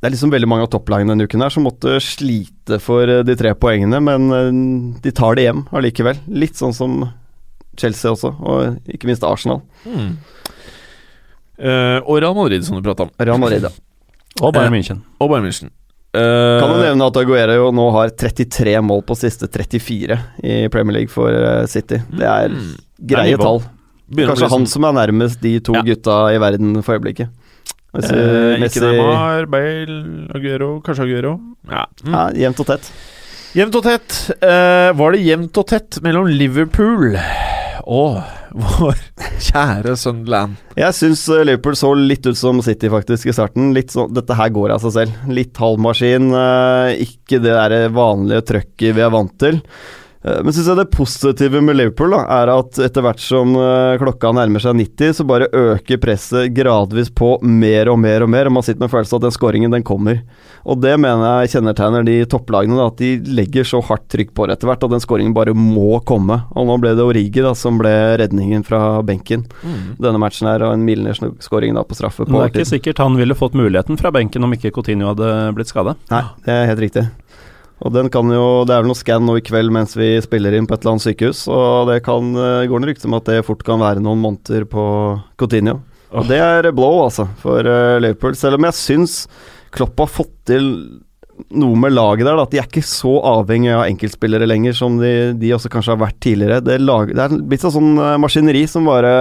[0.00, 3.34] det er liksom veldig mange av topplagene denne uken her som måtte slite for de
[3.36, 6.22] tre poengene, men de tar det hjem allikevel.
[6.40, 7.02] Litt sånn som
[7.76, 9.60] Chelsea også, og ikke minst Arsenal.
[9.84, 10.14] Mm.
[11.60, 13.12] Uh, og Real Madrid, som du prata om.
[13.20, 13.72] Real Madrid, ja.
[14.40, 15.02] Og Bayern München.
[15.02, 15.72] Uh, og Bayern München.
[16.10, 21.00] Uh, kan du nevne at Aguero nå har 33 mål på siste 34 i Premier
[21.00, 21.34] League for
[21.70, 22.00] City.
[22.10, 22.72] Det er mm.
[23.12, 23.62] greie tall.
[24.16, 25.84] Kanskje han som er nærmest de to ja.
[25.86, 27.30] gutta i verden for øyeblikket.
[27.94, 28.80] Messi, uh, Messi.
[28.80, 30.00] Ikke Neymar, Bale,
[30.34, 31.36] Aguero, kanskje Aguero.
[31.70, 32.14] Ja, mm.
[32.16, 32.92] ja Jevnt og tett.
[33.50, 34.18] Jevnt og tett.
[34.94, 37.18] var det jevnt og tett mellom Liverpool
[37.86, 38.20] og
[38.64, 38.98] vår
[39.40, 40.58] kjære Sunderland.
[40.78, 43.72] Jeg syns eh, Liverpool så litt ut som City faktisk i starten.
[43.76, 45.30] Litt så, dette her går av seg selv.
[45.30, 49.62] Litt halvmaskin, eh, ikke det der vanlige trøkket vi er vant til.
[50.24, 53.56] Eh, men synes jeg det positive med Liverpool da, er at etter hvert som
[54.00, 58.50] klokka nærmer seg 90, så bare øker presset gradvis på mer og mer og mer,
[58.50, 60.22] og man sitter med følelsen at den skåringen den kommer.
[60.68, 64.46] Og det mener jeg kjennetegner de topplagene, da, at de legger så hardt trykk på
[64.46, 66.42] det etter hvert at den skåringen bare må komme.
[66.52, 69.96] Og nå ble det Origi da, som ble redningen fra benken mm.
[70.02, 72.26] denne matchen her, og en Milner-skåring på straffe.
[72.26, 75.32] På det er ikke sikkert han ville fått muligheten fra benken om ikke Coutinho hadde
[75.56, 75.96] blitt skada.
[76.12, 77.06] Nei, det er helt riktig.
[77.80, 80.56] Og den kan jo, Det er vel noe scan nå i kveld mens vi spiller
[80.56, 83.30] inn på et eller annet sykehus, og det kan, eh, går det rykter om at
[83.30, 84.84] det fort kan være noen måneder på
[85.40, 85.80] Coutinho.
[86.10, 88.34] Og det er blow, altså, for uh, Liverpool.
[88.34, 89.14] Selv om jeg syns
[89.70, 90.66] Klopp har fått til
[91.50, 94.98] noe med laget der, da, at de er ikke så avhengig av enkeltspillere lenger som
[95.00, 96.60] de, de også kanskje har vært tidligere.
[96.64, 99.12] Det, lag, det er blitt sånn, sånn eh, maskineri som bare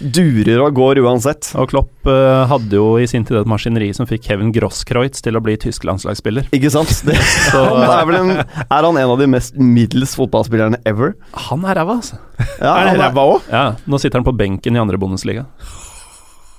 [0.00, 1.50] durer og går uansett.
[1.60, 5.38] Og Klopp uh, hadde jo i sin tid et maskineri som fikk Kevin Grosskreutz til
[5.38, 6.50] å bli tysk landslagsspiller.
[6.56, 6.92] Ikke sant?
[7.06, 7.14] Det,
[7.52, 11.14] så, er, en, er, han en av de mest middels fotballspillerne ever?
[11.46, 12.18] Han er ræva, altså.
[12.58, 13.50] Ja, er han ræva òg?
[13.52, 15.46] Ja, nå sitter han på benken i andre Bundesliga.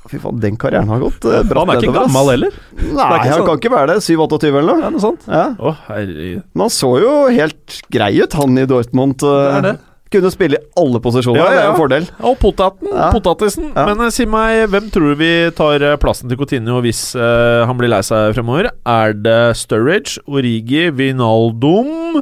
[0.08, 1.66] Fy faen, den karrieren har gått uh, bra.
[1.66, 2.56] Han er ikke gammel heller?
[2.78, 3.46] Nei, han sånn.
[3.50, 4.06] kan ikke være det.
[4.06, 4.86] 7-28 eller noe.
[4.86, 5.28] Ja, noe sånt.
[5.28, 5.44] Ja.
[5.60, 9.20] Oh, Men han så jo helt grei ut, han i Dortmund.
[9.26, 9.76] Uh, det det.
[10.08, 11.52] Kunne spille i alle posisjoner, ja, ja.
[11.52, 12.06] det er en fordel.
[12.30, 13.74] Og potaten, potatisen.
[13.76, 18.00] Men uh, si meg, hvem tror vi tar plassen til Coutinho hvis han blir lei
[18.08, 18.72] seg fremover?
[18.88, 22.22] Er det Sturridge, Origi, Vinaldum?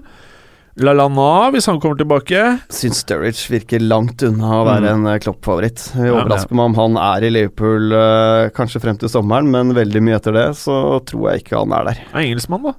[0.76, 2.39] LaLana, hvis han kommer tilbake.
[2.73, 4.89] Syns Sturridge virker langt unna å være mm.
[4.91, 5.86] en eh, Klopp-favoritt.
[5.95, 10.01] Jeg overrasker meg om han er i Liverpool uh, kanskje frem til sommeren, men veldig
[10.03, 12.01] mye etter det så tror jeg ikke han er der.
[12.11, 12.76] Er engelskmann, da?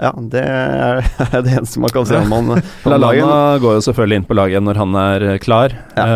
[0.00, 0.44] Ja, det
[1.26, 2.62] er det eneste man kan si om han.
[2.86, 6.06] LaLana går jo selvfølgelig inn på laget når han er klar, ja.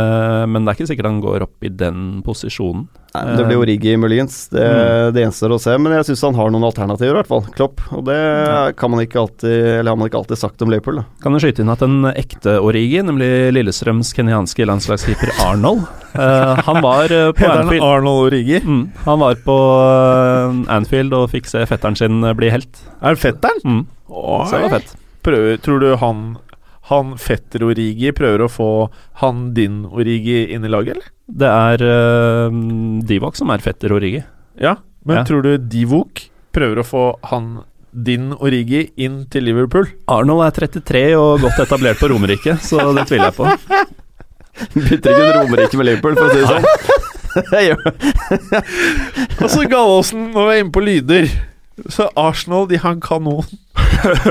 [0.46, 2.86] men det er ikke sikkert han går opp i den posisjonen.
[3.14, 4.48] Nei, det blir Origi, muligens.
[4.50, 5.12] Det, mm.
[5.14, 5.76] det gjenstår å se.
[5.78, 7.44] Men jeg syns han har noen alternativer, i hvert fall.
[7.54, 7.84] Klopp.
[7.94, 8.16] Og det
[8.80, 10.98] kan man ikke alltid Eller har man ikke alltid sagt om Liverpool.
[10.98, 11.04] Da.
[11.22, 15.84] Kan du skyte inn at en ekte Origi, nemlig Lillestrøms kenyanske landslagskeeper Arnold
[16.16, 18.58] uh, Han var uh, på Anfield Arnold Origi?
[18.64, 22.82] Mm, han var på uh, Anfield og fikk se fetteren sin bli helt.
[22.98, 23.62] Er det fetteren?
[23.62, 23.84] Mm.
[24.10, 24.96] Så det var fett.
[25.24, 26.26] Prøver, tror du han
[26.90, 28.70] han fetter Origi prøver å få
[29.22, 31.08] han din Origi inn i laget, eller?
[31.24, 32.52] Det er uh,
[33.08, 34.20] Divok som er fetter Origi.
[34.60, 34.76] Ja,
[35.08, 35.24] men ja.
[35.28, 37.44] tror du Divok prøver å få han
[37.94, 39.86] din Origi inn til Liverpool?
[40.10, 43.44] Arnold er 33 og godt etablert på Romerike, så det tviler jeg på.
[44.74, 46.64] Bytter ikke en Romerike med Liverpool, for å si det sånn.
[49.42, 51.24] og så Gallosen, når vi er inne på lyder
[51.90, 53.44] Så Arsenal, de har en kanon.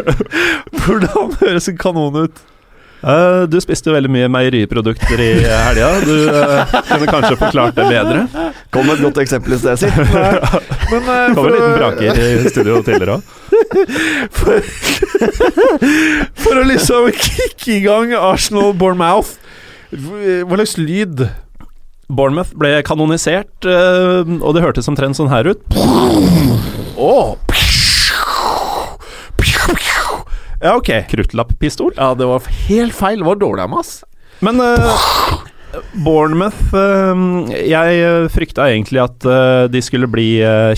[0.83, 2.43] Hvordan høres en kanon ut?
[3.03, 5.89] Uh, du spiste jo veldig mye meieriprodukter i helga.
[6.07, 8.21] Du uh, kunne kanskje forklart det bedre?
[8.71, 9.89] Kom med et godt eksempel i sted, si.
[10.93, 13.39] Men, uh, Kom en liten braker i studio tidligere òg.
[14.37, 14.63] For,
[16.41, 19.35] for, å liksom kicke i gang Arsenal Bournemouth,
[19.91, 21.25] hva slags lyd?
[22.09, 25.61] Bournemouth ble kanonisert, og det hørtes omtrent sånn her ut.
[26.97, 27.37] Oh.
[30.63, 30.89] Ja, ok.
[31.09, 31.93] Kruttlapppistol?
[31.97, 33.19] Ja, det var helt feil.
[33.19, 34.03] Det var dårlig av meg, ass.
[34.43, 35.41] Men uh,
[36.03, 40.27] Bournemouth uh, Jeg frykta egentlig at uh, de skulle bli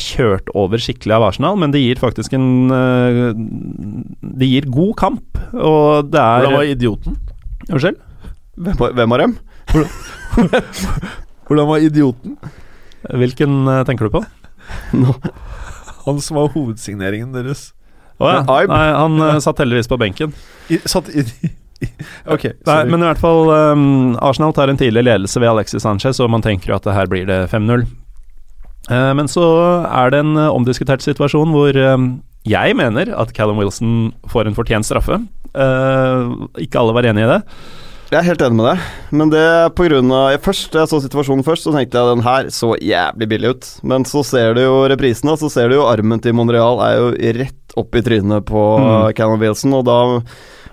[0.02, 2.70] kjørt over skikkelig av Arsenal, men de gir faktisk en
[4.22, 7.18] De gir god kamp, og det er Hvordan var idioten?
[7.70, 8.00] Unnskyld?
[8.56, 9.38] Hvem, hvem av dem?
[11.46, 12.38] Hvordan var idioten?
[13.06, 14.24] Hvilken tenker du på?
[14.98, 15.14] No.
[16.06, 17.70] Han som var hovedsigneringen deres.
[18.22, 18.42] Å ja.
[18.48, 20.34] Nei, han satt heldigvis på benken.
[20.72, 21.26] I, satt i
[22.32, 26.22] Ok, Nei, men i hvert fall um, Arsenal tar en tidlig ledelse ved Alexis Sanchez,
[26.24, 27.86] og man tenker jo at her blir det 5-0.
[28.90, 29.46] Uh, men så
[29.90, 32.10] er det en uh, omdiskutert situasjon hvor um,
[32.46, 35.20] jeg mener at Callum Wilson får en fortjent straffe.
[35.58, 37.42] Uh, ikke alle var enig i det.
[38.12, 38.82] Jeg er helt enig med deg,
[39.18, 42.26] men det er på grunn av Først jeg så situasjonen først, så tenkte jeg den
[42.26, 43.70] her så jævlig billig ut.
[43.82, 47.08] Men så ser du jo reprisene, så ser du jo armen til Monreal er jo
[47.40, 49.16] rett opp i trynet på mm.
[49.18, 49.98] Cannon Wilson, og da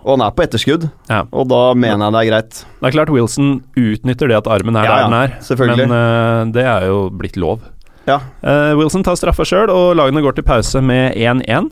[0.03, 1.21] og han er på etterskudd, ja.
[1.31, 2.63] og da mener jeg det er greit.
[2.81, 6.41] Det er klart Wilson utnytter det at armen er ja, der den er, men uh,
[6.53, 7.63] det er jo blitt lov.
[8.09, 8.19] Ja.
[8.43, 11.71] Uh, Wilson tar straffa sjøl, og lagene går til pause med 1-1.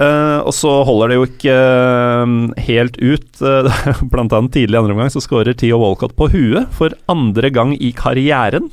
[0.00, 1.56] Uh, og så holder det jo ikke
[2.64, 3.42] helt ut.
[4.12, 7.74] blant annet tidlig i andre omgang så skårer Theo Walcott på huet for andre gang
[7.76, 8.70] i karrieren.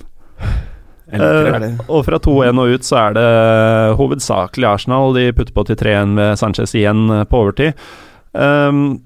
[1.88, 3.28] og fra 2-1 og ut så er det
[4.00, 5.16] hovedsakelig Arsenal.
[5.16, 7.76] De putter på til 3-1 med Sanchez igjen på overtid.
[8.32, 9.02] Um,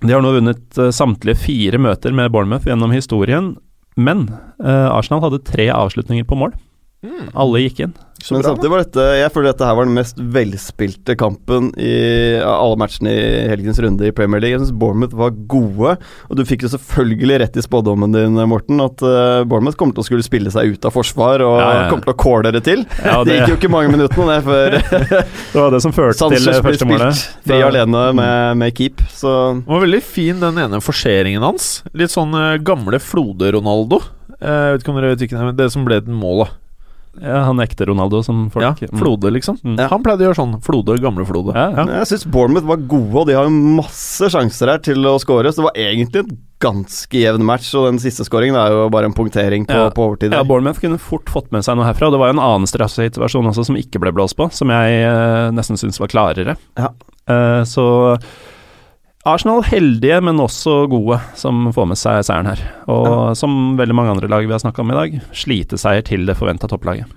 [0.00, 3.54] de har nå vunnet uh, samtlige fire møter med Bournemouth gjennom historien,
[4.00, 4.28] men
[4.62, 6.54] uh, Arsenal hadde tre avslutninger på mål.
[7.00, 7.30] Mm.
[7.32, 7.92] Alle gikk inn.
[8.20, 11.94] Så Men samtidig var dette Jeg føler dette her var den mest velspilte kampen i
[12.44, 14.58] alle matchene i helgens runde i Premier League.
[14.58, 15.94] Jeg syns Bournemouth var gode,
[16.28, 20.04] og du fikk jo selvfølgelig rett i spådommen din, Morten, at uh, Bournemouth kommer til
[20.04, 21.88] å skulle spille seg ut av forsvar og ja, ja.
[21.88, 22.84] kommer til å kåle dere til.
[23.00, 24.78] Ja, det, det, gikk jo ikke mange minuttene, det, før
[25.54, 27.26] Det var det som førte til første målet.
[27.48, 31.78] Fri alene med, med keep, så Det var veldig fin, den ene forseringen hans.
[31.96, 34.02] Litt sånn uh, gamle Flode-Ronaldo.
[34.40, 36.59] Uh, vet ikke om dere vet hvilken det, det som ble den målet.
[37.18, 38.98] Ja, Han ekte Ronaldo som folk Ja, mm.
[39.00, 39.58] Flode, liksom.
[39.64, 39.78] Mm.
[39.80, 39.88] Ja.
[39.90, 40.54] Han pleide å gjøre sånn.
[40.62, 41.54] Flode, gamle Flode.
[41.56, 41.86] Ja, ja.
[42.00, 45.50] Jeg syns Bournemouth var gode, og de har jo masse sjanser her til å skåre.
[45.50, 49.10] Så det var egentlig en ganske jevn match, og den siste skåringen er jo bare
[49.10, 50.36] en punktering på, på overtid.
[50.36, 52.10] Ja, Bournemouth kunne fort fått med seg noe herfra.
[52.10, 55.02] Og det var jo en annen straffesituasjon også som ikke ble blåst på, som jeg
[55.02, 56.56] eh, nesten syns var klarere.
[56.78, 56.92] Ja.
[57.30, 57.86] Eh, så
[59.28, 62.62] Arsenal heldige, men også gode, som får med seg seieren her.
[62.88, 63.20] Og ja.
[63.36, 66.70] som veldig mange andre lag vi har snakka om i dag, sliteseier til det forventa
[66.70, 67.10] topplaget.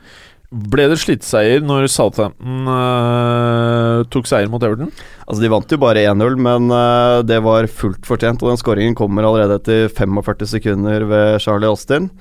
[0.54, 4.92] Ble det sliteseier når Southampton uh, tok seier mot Everton?
[5.24, 8.44] Altså De vant jo bare 1-0, men uh, det var fullt fortjent.
[8.44, 12.12] Og den skåringen kommer allerede etter 45 sekunder ved Charlie Austin.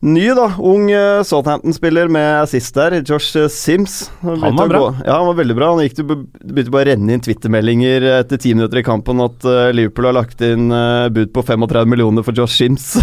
[0.00, 0.46] Ny, da.
[0.64, 3.02] Ung uh, Southampton-spiller med assist der.
[3.04, 4.06] Josh uh, Sims.
[4.22, 4.86] Han, han var bra.
[5.04, 5.68] Ja, han var veldig bra.
[5.74, 9.44] Han gikk til, begynte bare å renne inn Twitter-meldinger etter ti minutter i kampen at
[9.76, 10.72] Liverpool har lagt inn
[11.12, 12.94] bud på 35 millioner for Josh Sims.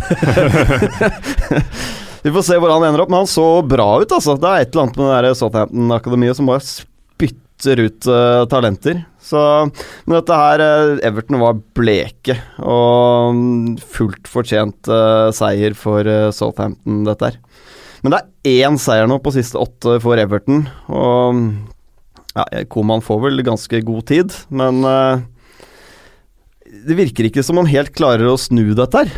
[2.25, 4.35] Vi får se hvor han ender opp, men han så bra ut, altså.
[4.41, 6.65] Det er et eller annet med det Southampton-akademiet som bare
[7.57, 8.07] spytter ut
[8.49, 9.05] talenter.
[9.27, 9.39] Så,
[10.05, 17.03] men dette her eh, Everton var bleke, og fullt fortjent uh, seier for uh, Southampton,
[17.07, 17.39] dette her.
[18.03, 21.41] Men det er én seier nå på siste åtte for Everton, og
[22.37, 25.25] ja, Koman får vel ganske god tid, men uh,
[26.87, 29.11] det virker ikke som han helt klarer å snu dette her.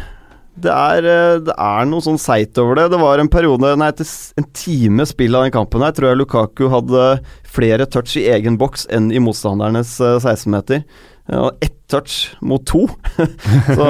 [0.60, 1.05] Det er,
[1.45, 2.89] det er, noe sånn seigt over det.
[2.93, 6.66] Det var en periode, nei, en time spill av den kampen her, tror jeg Lukaku
[6.74, 7.05] hadde
[7.47, 10.84] flere touch i egen boks enn i motstandernes 16-meter.
[11.30, 12.88] Uh, Ett touch mot to.
[13.78, 13.88] så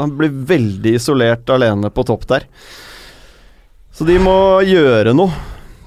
[0.00, 2.46] han blir veldig isolert alene på topp der.
[3.94, 4.34] Så de må
[4.66, 5.32] gjøre noe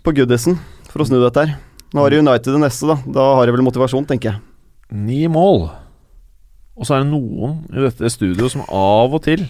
[0.03, 0.57] på Goodison
[0.91, 1.55] for å snu dette her.
[1.93, 2.97] Nå har de United det neste, da.
[3.19, 4.43] Da har de vel motivasjon, tenker jeg.
[4.93, 5.67] Ni mål.
[6.73, 9.45] Og så er det noen i dette studioet som av og til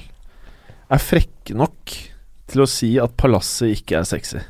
[0.91, 1.93] er frekke nok
[2.53, 4.41] til å si at palasset ikke er sexy.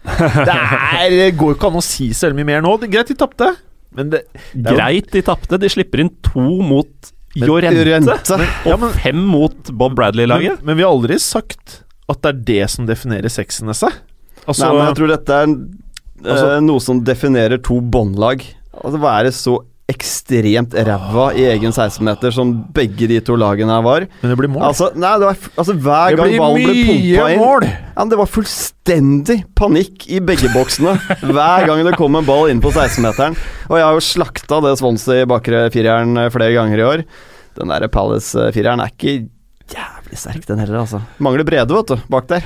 [0.10, 2.72] Det, er, det går jo ikke an å si så mye mer nå.
[2.80, 3.50] Det, greit, de tapte.
[3.96, 4.22] Men det,
[4.54, 5.58] det Greit, de tapte.
[5.60, 8.16] De slipper inn to mot Jorente,
[8.70, 10.58] og fem mot Bob Bradley-laget.
[10.60, 13.90] Men, men, vi har aldri sagt at det er det som definerer sexen Altså,
[14.64, 18.42] Nei, men jeg tror dette er altså, eh, noe som definerer to båndlag.
[18.80, 19.58] Altså være så
[19.90, 24.06] ekstremt ræva i egen 16-meter, som begge de to lagene her var.
[24.22, 24.64] Men det blir mål.
[24.70, 27.66] Altså, nei, det var, altså Hver gang ballen ble pumpa inn mål.
[27.68, 32.62] Ja, Det var fullstendig panikk i begge boksene hver gang det kom en ball inn
[32.64, 33.36] på 16-meteren.
[33.68, 37.04] Og jeg har jo slakta det Swansea bakre fireren flere ganger i år.
[37.60, 39.18] Den der Palace-fireren er ikke
[39.70, 41.00] jævlig veldig sterk, den heller, altså.
[41.22, 42.42] Mangler Brede, vet du, bak der.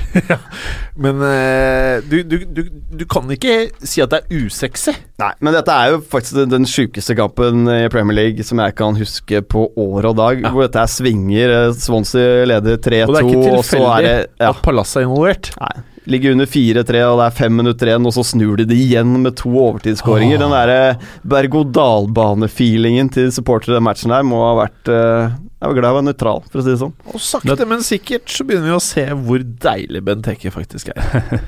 [1.03, 2.61] Men uh, du, du, du,
[2.99, 4.93] du kan ikke si at det er usexy.
[5.21, 8.75] Nei, men dette er jo faktisk den, den sjukeste kampen i Premier League som jeg
[8.75, 10.43] kan huske på år og dag.
[10.43, 10.51] Ja.
[10.53, 11.53] Hvor dette er svinger.
[11.55, 15.07] eh, Swansea leder 3-2, Og er og så er det tilfeldig ja, at Palasset er
[15.07, 15.51] involvert.
[15.61, 15.75] Nei.
[16.05, 19.15] Ligger under 4-3, og det er fem minutter igjen, og så snur de det igjen
[19.23, 20.37] med to overtidsskåringer.
[20.41, 20.79] Den derre
[21.25, 25.97] berg-og-dal-bane-feelingen til supportere i den matchen her må ha vært uh, Jeg var glad jeg
[25.97, 26.93] var nøytral, for å si det sånn.
[27.09, 31.39] Og sakte, men sikkert så begynner vi å se hvor deilig Benteke faktisk er.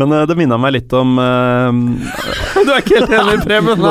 [0.00, 1.68] Men uh, det minna meg litt om uh,
[2.64, 3.84] du er ikke helt enig, Preben?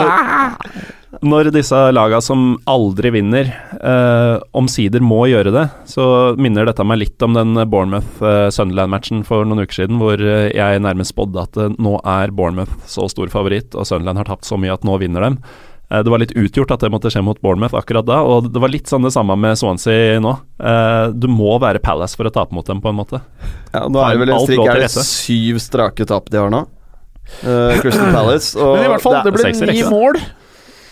[1.22, 6.06] Når disse laga som aldri vinner, eh, omsider må gjøre det, så
[6.42, 11.14] minner dette meg litt om den Bournemouth-Sunderland-matchen for noen uker siden, hvor eh, jeg nærmest
[11.14, 14.74] spådde at eh, nå er Bournemouth så stor favoritt, og Sunderland har tapt så mye
[14.74, 15.38] at nå vinner dem.
[15.92, 18.62] Eh, det var litt utgjort at det måtte skje mot Bournemouth akkurat da, og det
[18.64, 20.36] var litt sånn det samme med Swansea nå.
[20.58, 23.22] Eh, du må være Palace for å tape mot dem, på en måte.
[23.76, 26.34] Ja, Nå er det vel en Alt strik lå til Er det syv strake tap
[26.34, 26.66] de har nå?
[27.46, 28.58] Uh, Crystal Palace.
[28.60, 30.18] Og Men i hvert fall, det, det ble ni mål,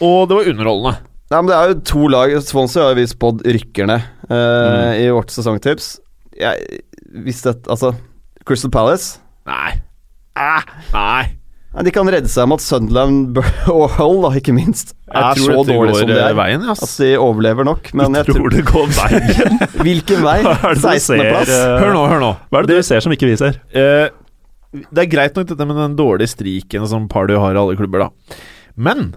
[0.01, 0.95] og det var underholdende.
[1.29, 4.35] Nei, men det er jo to lag Swansea har jo vi spådd rykker ned eh,
[4.35, 4.93] Mm.
[5.03, 5.99] i vårt sesongtips.
[6.39, 6.79] Jeg,
[7.25, 7.91] visste et altså
[8.47, 9.19] Crystal Palace
[9.49, 9.75] Nei.
[10.39, 10.61] Ah,
[10.93, 11.23] nei.
[11.73, 13.37] Nei, De kan redde seg med at Sunderland
[13.75, 16.37] og Hull, da, ikke minst, Jeg er tror så dårlig går som de eh, er.
[16.39, 17.91] veien, At de overlever nok.
[17.97, 19.59] Men jeg tror det går veien.
[19.83, 20.37] Hvilken vei?
[20.47, 21.53] Hva er det du ser, 16.-plass?
[21.59, 22.31] eh, Hør nå, hør nå.
[22.49, 23.59] Hva er det du ser som ikke vi ser?
[23.75, 24.09] Uh,
[24.93, 28.07] det er greit nok dette med den dårlige striken som Party har i alle klubber,
[28.07, 28.39] da.
[28.77, 29.11] Men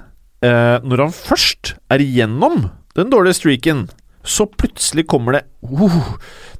[0.44, 2.68] eh, når han først er igjennom
[2.98, 3.86] den dårlige streaken,
[4.22, 5.94] så plutselig kommer det uh,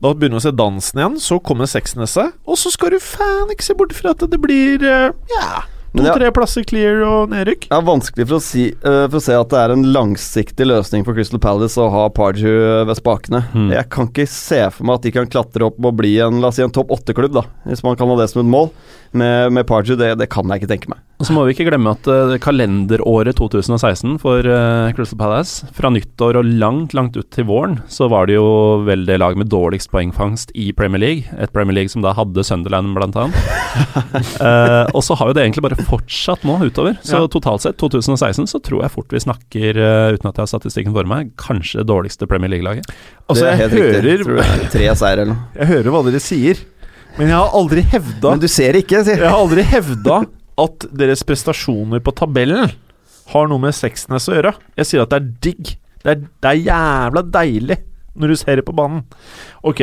[0.02, 3.52] Da begynner vi å se dansen igjen, så kommer Sexnesset, og så skal du faen
[3.54, 7.68] ikke se bort fra at det blir uh, yeah, to-tre plasser clear og nedrykk.
[7.68, 10.66] Det er vanskelig for å, si, uh, for å se at det er en langsiktig
[10.66, 13.44] løsning for Crystal Palace å ha Pardew ved spakene.
[13.54, 13.70] Mm.
[13.76, 16.50] Jeg kan ikke se for meg at de kan klatre opp og bli en La
[16.50, 18.72] oss si en topp åtte-klubb, hvis man kan ha det som et mål.
[19.12, 21.00] Med, med Pardew, det, det kan jeg ikke tenke meg.
[21.22, 25.86] Og så må vi ikke glemme at uh, kalenderåret 2016 for uh, Crystal Palace Fra
[25.94, 28.46] nyttår og langt, langt ut til våren så var det jo
[28.88, 31.28] vel det lag med dårligst poengfangst i Premier League.
[31.38, 33.38] Et Premier League som da hadde Sunderland, blant annet.
[34.42, 36.98] uh, og så har jo det egentlig bare fortsatt nå utover.
[37.06, 37.28] Så Ja.
[37.30, 39.78] totalt sett, 2016, så tror jeg fort vi snakker,
[40.16, 42.88] uten at jeg har statistikken for meg, kanskje det dårligste Premier League-laget.
[43.28, 44.02] Altså, det jeg helt riktig.
[44.02, 45.50] hører, Tror det er tre seier eller noe.
[45.60, 46.64] jeg hører hva dere sier,
[47.18, 50.22] men jeg har aldri hevda Men du ser ikke, sier Jeg har aldri hevda
[50.62, 52.72] at deres prestasjoner på tabellen
[53.32, 54.52] har noe med Sexnes å gjøre.
[54.76, 55.70] Jeg sier at det er digg.
[56.02, 57.78] Det er, det er jævla deilig
[58.12, 59.06] når du ser det på banen.
[59.64, 59.80] Ok,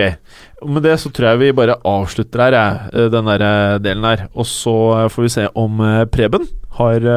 [0.69, 4.05] med det så tror jeg vi bare avslutter her, jeg, eh, den der eh, delen
[4.05, 4.27] her.
[4.36, 5.82] Og så eh, får vi se om
[6.13, 6.45] Preben
[6.77, 7.09] har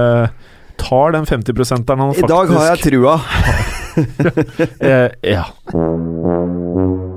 [0.81, 3.21] tar den 50%-en han I faktisk dag har jeg trua.
[4.93, 5.09] ja.
[5.37, 7.11] Ja.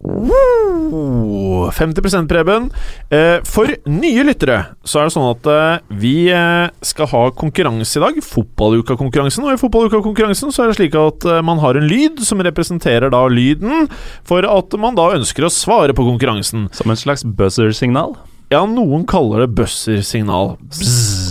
[0.00, 1.70] Woo!
[1.74, 2.70] 50 Preben.
[3.10, 7.98] Eh, for nye lyttere så er det sånn at eh, vi eh, skal ha konkurranse
[7.98, 8.20] i dag.
[8.24, 9.46] Fotballuka-konkurransen.
[9.46, 13.24] Og i Fotballuka-konkurransen så er det slik at man har en lyd som representerer da
[13.30, 13.88] lyden,
[14.28, 16.68] for at man da ønsker å svare på konkurransen.
[16.76, 18.16] Som en slags buzzer-signal.
[18.52, 20.54] Ja, noen kaller det buzzer-signal.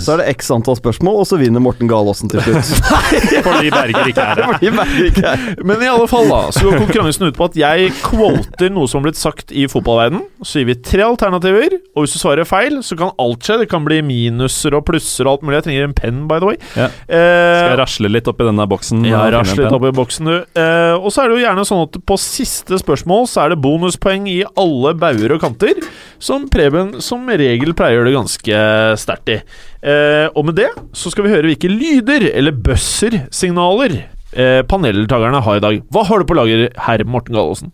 [0.07, 2.69] Så er det x antall spørsmål, og så vinner Morten Galaasen til slutt.
[3.47, 4.59] Fordi Berger ikke er her.
[4.77, 7.91] Berger ikke er Men i alle fall da Så går konkurransen ut på at jeg
[8.05, 10.23] quoter noe som har blitt sagt i fotballverden.
[10.47, 13.59] Så gir vi tre alternativer Og hvis du svarer feil, så kan alt skje.
[13.63, 15.59] Det kan bli minuser og plusser og alt mulig.
[15.59, 16.59] Jeg trenger en penn, by the way.
[16.77, 16.87] Ja.
[16.87, 19.03] eh, Skal jeg rasle litt oppi denne boksen?
[19.07, 20.35] ja, rasle litt oppi boksen du.
[20.55, 23.59] Eh, Og så er det jo gjerne sånn at på siste spørsmål Så er det
[23.63, 25.81] bonuspoeng i alle bauer og kanter
[26.23, 28.61] Som Preben som regel pleier å gjøre det ganske
[29.01, 29.39] sterkt i
[29.87, 33.97] eh, Og med det så skal vi høre hvilke lyder Eller buzzer-signaler
[34.33, 37.73] eh, Paneldeltakerne har i dag Hva har du på lager, herr Morten Gallosen?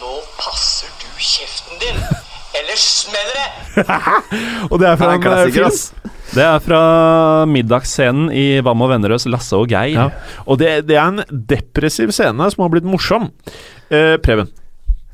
[0.00, 2.02] Nå passer du kjeften din,
[2.60, 3.86] ellers smeller det!
[4.72, 6.12] Og det er fra Det er en eh, klassiker, film.
[6.36, 6.80] Det er fra
[7.48, 9.94] middagsscenen i Hva med Vennerøs, Lasse og Geir.
[9.94, 10.06] Ja.
[10.44, 13.30] Og det, det er en depressiv scene som har blitt morsom.
[13.88, 14.50] Eh, Preben,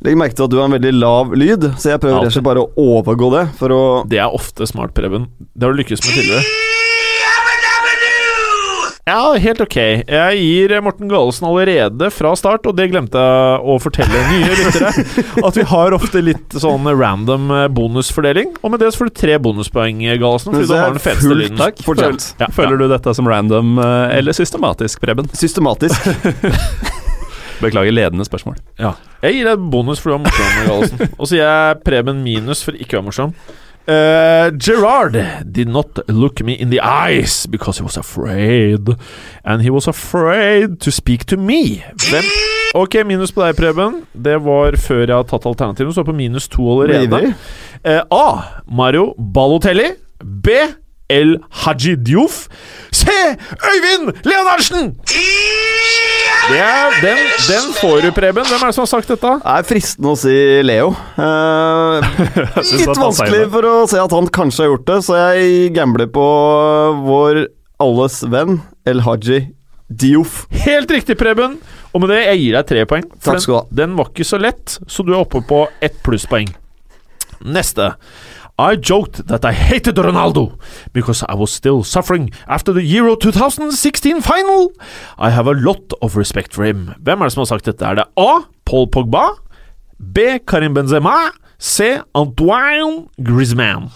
[0.03, 2.65] Legg merke til at du har en veldig lav lyd, så jeg prøver og bare
[2.65, 5.29] å overgå det for å det er ofte smart, Preben.
[5.55, 6.71] Det har du lykkes med tidligere.
[9.03, 9.75] Ja, helt ok.
[10.07, 14.93] Jeg gir Morten Galesen allerede fra start, og det glemte jeg å fortelle nye lyttere,
[15.49, 18.55] at vi har ofte litt sånn random eh, bonusfordeling.
[18.63, 21.59] Og med det så får du tre bonuspoeng, Galesen, fordi du har den feteste lyden.
[21.59, 21.83] Takk.
[21.83, 25.31] Føler, Ja, Føler du dette som random eh, eller systematisk, Preben?
[25.35, 25.99] Systematisk.
[27.63, 28.61] Beklager ledende spørsmål.
[28.81, 28.95] Ja.
[29.23, 32.77] Jeg gir deg bonus for du var morsom, Og så gir jeg Preben minus for
[32.79, 33.37] ikke å være morsom.
[33.83, 38.95] Uh, Gerard did not look me in the eyes because he was afraid.
[39.45, 41.83] And he was afraid to speak to me.
[41.99, 42.29] Hvem?
[42.79, 44.05] Ok, minus på deg, Preben.
[44.15, 45.95] Det var før jeg har tatt alternativene.
[45.97, 47.35] Så på minus to allerede.
[47.83, 48.63] Eh, A.
[48.71, 49.91] Mario Balotelli.
[50.23, 50.55] B.
[51.11, 52.47] El Haji Diouf.
[52.93, 53.17] Se!
[53.73, 54.93] Øyvind Leonardsen!
[56.51, 58.47] Det er, den, den får du, Preben.
[58.49, 59.35] Hvem er det som har sagt dette?
[59.45, 60.37] Det er fristende å si
[60.67, 60.93] Leo.
[61.23, 62.07] Eh,
[62.73, 66.25] litt vanskelig for å se at han kanskje har gjort det, så jeg gambler på
[67.05, 67.45] vår
[67.83, 69.43] alles venn El Haji
[69.93, 70.47] Diouf.
[70.65, 71.59] Helt riktig, Preben.
[71.93, 73.07] Og med det, jeg gir deg tre poeng.
[73.19, 73.65] For Takk skal du ha.
[73.69, 76.51] den, den var ikke så lett, så du er oppe på ett plusspoeng.
[77.43, 77.93] Neste.
[78.59, 80.59] I joked that I hated Ronaldo
[80.93, 84.73] because I was still suffering after the Euro 2016 final.
[85.19, 86.91] I have a lot of respect for him.
[87.01, 87.85] Hvem er det som har sagt dette?
[87.85, 88.43] Er det A.
[88.65, 89.31] Paul Pogba?
[89.99, 90.39] B.
[90.47, 91.31] Karim Benzema?
[91.59, 92.01] C.
[92.15, 93.91] Antoine Griezmann?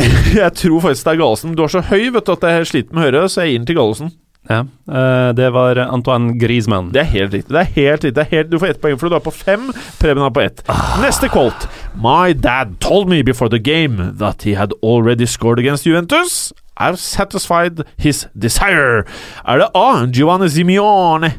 [0.34, 1.54] Jeg tror faktisk det er Gallosen.
[1.56, 3.58] Du er så høy vet du, at jeg sliter med å høre, så jeg gir
[3.58, 4.12] den til Gallosen.
[4.48, 6.90] Ja, eh, det var Antoine Griezmann.
[6.92, 7.52] Det er helt riktig.
[7.52, 9.30] det er helt riktig det er helt, Du får ett poeng, for du er på
[9.30, 9.68] fem.
[10.00, 10.62] Preben er på ett.
[11.02, 11.68] Neste colt.
[11.94, 16.52] My dad told me before the game that he had already scored against Juventus.
[16.80, 19.04] I've satisfied his desire.
[19.44, 20.06] Er det A.
[20.06, 21.32] Giovanni Simione.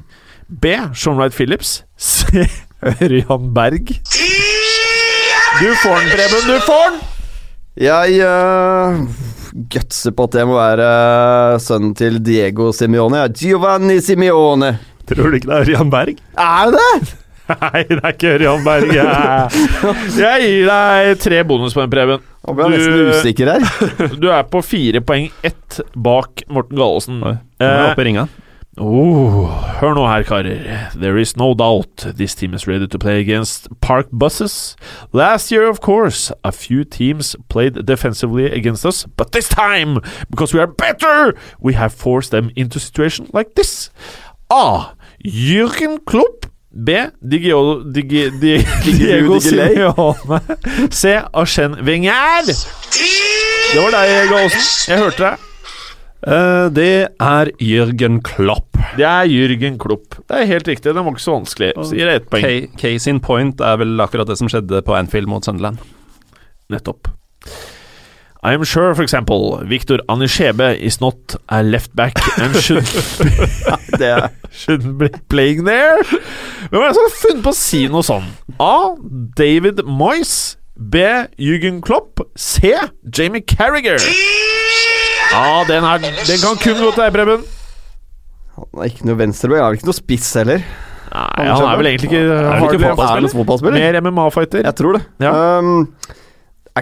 [0.47, 0.65] B.
[0.93, 1.83] Sean Wright Phillips.
[1.97, 2.25] C.
[3.01, 3.87] Ørjan Berg.
[5.61, 6.41] Du får den, Preben.
[6.47, 7.01] Du får den!
[7.77, 9.07] Jeg uh,
[9.71, 13.23] gutser på at det må være eh, sønnen til Diego Simione.
[13.35, 14.75] Giovanni Simione.
[15.09, 16.21] Tror du ikke det er Ørjan Berg?
[16.39, 17.17] Er det det?
[17.61, 18.93] Nei, det er ikke Ørjan Berg.
[18.95, 22.21] Jeg gir deg tre bonuspoeng, Preben.
[22.41, 23.65] Nå ble jeg nesten usikker her.
[24.21, 27.19] Du er på fire poeng, ett bak Morten Gallosen.
[27.27, 28.27] Oi, nå er oppe i ringa.
[28.77, 29.47] Oh,
[29.81, 30.91] hør nå her, karer.
[30.95, 34.77] There is no doubt this team is ready to play against park buses.
[35.11, 39.99] Last year, of course, a few teams played defensively against us, but this time,
[40.29, 43.89] because we are better, we have forced them into situations situation like this.
[44.49, 44.95] A.
[45.25, 46.45] Jürgen Klopp.
[46.73, 46.91] B.
[47.21, 48.63] Digio, Digi, Di,
[48.97, 49.39] Diego.
[49.39, 50.39] Simeone.
[50.89, 51.19] C.
[51.33, 52.45] Arsène Wenger.
[52.47, 54.93] Det var deg, Gaulsen.
[54.93, 55.50] Jeg hørte deg.
[56.27, 56.87] Eh, det
[57.19, 58.77] er Jørgen Klopp.
[58.97, 60.17] Det er Jürgen Klopp.
[60.29, 60.91] Det er helt riktig.
[60.93, 61.71] Den var ikke så vanskelig.
[61.81, 62.43] Så gir jeg ett poeng.
[62.45, 65.81] K- Case in point er vel akkurat det som skjedde på Anfield mot Sunderland.
[66.69, 67.09] Nettopp.
[68.43, 72.81] I am sure, for example, Victor Anishebe is not a left back and should,
[74.01, 76.01] er shouldn't be playing there.
[76.71, 78.25] Hvem er det som har funnet på å si noe sånn?
[78.59, 78.95] A.
[79.37, 80.57] David Moyes.
[80.81, 81.03] B.
[81.37, 82.23] Jürgen Klopp.
[82.35, 82.73] C.
[83.13, 84.01] Jamie Carragher.
[85.31, 87.43] Ja, den, er, den kan kun gå til deg, Preben.
[88.61, 89.61] Han er ikke noe venstrebein.
[89.63, 90.63] Han er ikke noe spiss heller.
[91.11, 93.27] Nei, han er vel egentlig ikke Er ikke fotballspiller?
[93.27, 93.77] Er fotballspiller?
[93.79, 94.65] Mer MMA-fighter.
[94.67, 95.01] Jeg tror det.
[95.23, 95.31] Ja.
[95.59, 95.87] Um,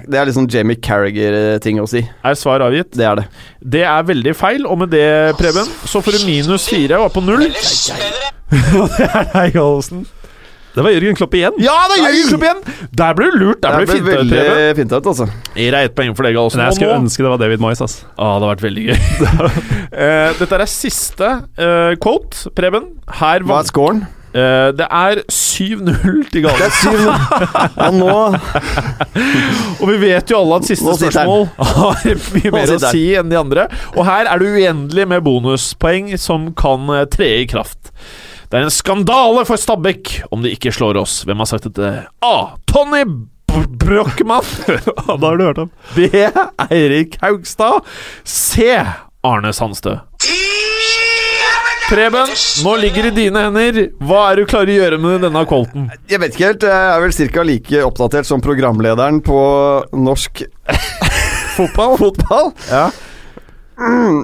[0.06, 2.04] det er liksom Jamie Carragher-ting å si.
[2.06, 2.92] Er svar avgitt?
[2.94, 3.26] Det er det.
[3.78, 5.08] Det er veldig feil, og med det,
[5.40, 7.48] Preben, så får du minus fire og er på null.
[7.50, 9.00] Og det!
[9.00, 10.06] Det er deg, Gallosen.
[10.76, 11.56] Det var Jørgen Klopp igjen.
[11.64, 12.60] Ja, det er Jørgen Klopp igjen!
[13.02, 13.62] Der ble du lurt.
[13.64, 15.26] Der ble Det ble veldig fint ut, altså.
[15.58, 16.62] Gir deg ett poeng for det, Gallosen.
[16.62, 17.98] Men jeg skulle ønske det var David Moyes, ass.
[18.14, 18.96] Ah, det hadde vært veldig gøy.
[19.34, 22.94] uh, dette er siste uh, quote, Preben.
[23.20, 24.08] Her Hva var er scoren?
[24.30, 27.00] Eh, Det er 7-0 til Gallosen.
[27.02, 28.18] Ja, nå
[29.82, 33.40] Og vi vet jo alle at siste spørsmål har mye mer å si enn de
[33.40, 33.66] andre.
[33.96, 37.90] Og her er det uendelig med bonuspoeng som kan tre i kraft.
[38.50, 41.20] Det er en skandale for Stabæk om de ikke slår oss.
[41.30, 41.90] Hvem har sagt dette?
[42.26, 42.38] A.
[42.70, 43.04] Tony
[43.50, 44.46] Brochmann.
[45.22, 45.70] da har du hørt ham.
[45.94, 46.08] B.
[46.70, 47.86] Eirik Haugstad.
[48.26, 48.72] C.
[49.26, 50.00] Arne Sandstø.
[51.90, 52.30] Preben,
[52.66, 53.78] nå ligger det i dine hender.
[54.06, 55.88] Hva er du klarer å gjøre med denne colten?
[56.10, 56.66] Jeg vet ikke helt.
[56.70, 57.46] Jeg er vel ca.
[57.50, 59.40] like oppdatert som programlederen på
[59.98, 60.44] norsk
[61.58, 61.98] fotball.
[62.02, 62.52] fotball.
[62.70, 62.84] Ja.
[63.80, 64.18] Mm,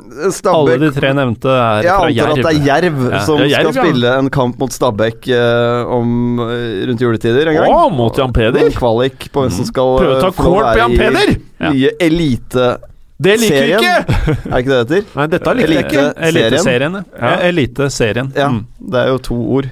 [0.51, 2.97] Alle de tre nevnte er Jeg fra antar at det er Jerv.
[2.99, 3.19] Jerv Ja.
[3.23, 3.83] som Ja, Jerv, skal ja.
[3.85, 7.71] spille en kamp mot Stabæk uh, om, eh, rundt juletider en gang.
[7.71, 8.65] Å, mot Jan Peder.
[8.65, 11.35] En kvalik på hvem som skal Prøve å ta eh, kål på Jan Peder!
[11.61, 11.71] Ja.
[11.71, 12.77] Nye.
[13.15, 13.93] Det liker vi ikke!
[14.51, 15.05] Er ikke det det heter?
[15.15, 16.01] Nei, dette liker jeg ikke.
[16.29, 17.03] Eliteserien, ja.
[17.21, 17.35] Ja.
[17.47, 18.31] Eliteserien.
[18.35, 18.65] Ja, Mm.
[18.91, 19.69] det er jo to ord.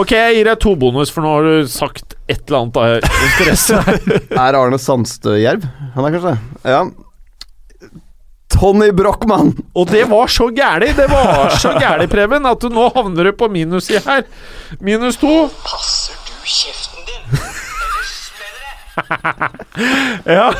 [0.00, 2.96] Ok, jeg gir deg to bonus, for nå har du sagt et eller annet av
[3.28, 3.76] interesse.
[4.46, 5.68] Er Arne Sandstø Jerv?
[5.94, 6.72] Han er kanskje det?
[6.72, 6.80] Ja.
[8.50, 9.52] Tony Brochmann!
[9.76, 13.32] Og det var så gæli, det var så gæli, Preben, at du nå havner du
[13.38, 14.22] på minus i her.
[14.80, 15.34] Minus to.
[15.64, 17.24] Passer du kjeften din?
[17.38, 18.68] Eller smeller
[20.26, 20.34] det?
[20.34, 20.50] Ja,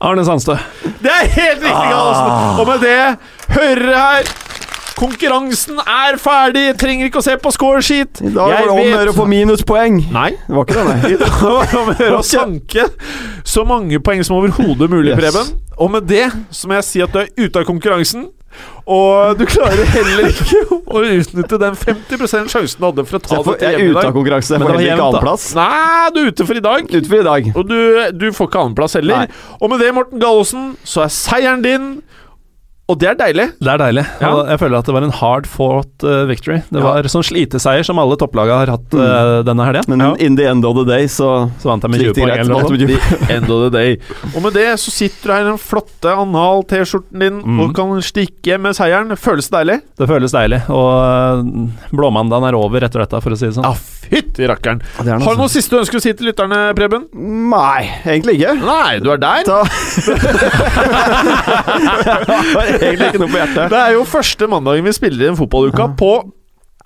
[0.00, 0.56] Arne Sandstø.
[1.02, 2.60] det er helt riktig, Gallosen.
[2.60, 3.16] Og med det
[3.56, 4.32] hører her
[4.96, 6.70] Konkurransen er ferdig!
[6.80, 8.22] Trenger ikke å se på scoresheet.
[8.24, 9.98] I dag var det om å gjøre å få minuspoeng.
[10.14, 10.30] Nei.
[10.46, 11.10] Det var ikke det, nei.
[11.14, 12.86] I dag var det om å gjøre å sanke
[13.46, 15.20] så mange poeng som overhodet mulig, Yes.
[15.20, 15.52] Preben.
[15.76, 16.24] Og med det
[16.56, 18.30] så må jeg si at du er ute av konkurransen.
[18.88, 23.28] Og du klarer heller ikke å utnytte den 50 sjansen du hadde for å ta
[23.28, 24.14] Så hjemme får, det jeg er i ute av dag.
[24.16, 24.52] konkurranse.
[24.56, 25.44] Men får det var ikke annenplass.
[25.58, 26.88] Nei, du er ute for i dag.
[26.88, 27.50] Ute for i dag.
[27.52, 27.76] Og du,
[28.16, 29.26] du får ikke annenplass heller.
[29.26, 29.58] Nei.
[29.60, 31.90] Og med det, Morten Gallosen, så er seieren din.
[32.86, 33.48] Og det er deilig.
[33.58, 34.04] Det er deilig.
[34.22, 34.28] Ja.
[34.30, 36.60] Og jeg føler at det var en hard fought eh, victory.
[36.70, 36.84] Det Ja.
[36.86, 39.82] var sånn sliteseier som alle topplaga har hatt eh, denne helga.
[39.90, 42.22] Men in the end of the day, så Så vant jeg med så 20 gikk
[42.22, 42.46] poeng eller noe.
[42.46, 42.78] Så vant sånt.
[42.78, 43.34] du med 20 poeng.
[43.36, 43.98] End of the day.
[44.36, 47.58] Og med det så sitter du her i den flotte Anal-T-skjorten din Mm.
[47.66, 49.10] og kan stikke med seieren.
[49.18, 49.80] Føles det deilig?
[49.98, 50.62] Det føles deilig.
[50.70, 51.42] Og eh,
[51.90, 53.66] blåmandagen er over etter dette, for å si det sånn.
[53.66, 53.74] Ja,
[54.06, 54.78] fytti rakkeren.
[55.02, 55.58] er noe Har du noe sånt.
[55.58, 57.10] siste du ønsker å si til lytterne, Preben?
[57.50, 58.54] Nei, egentlig ikke.
[58.62, 59.42] Nei, du er der.
[59.42, 59.66] Ta
[62.82, 63.70] egentlig ikke noe på hjertet.
[63.72, 66.12] Det er jo første mandagen vi spiller i en fotballuka på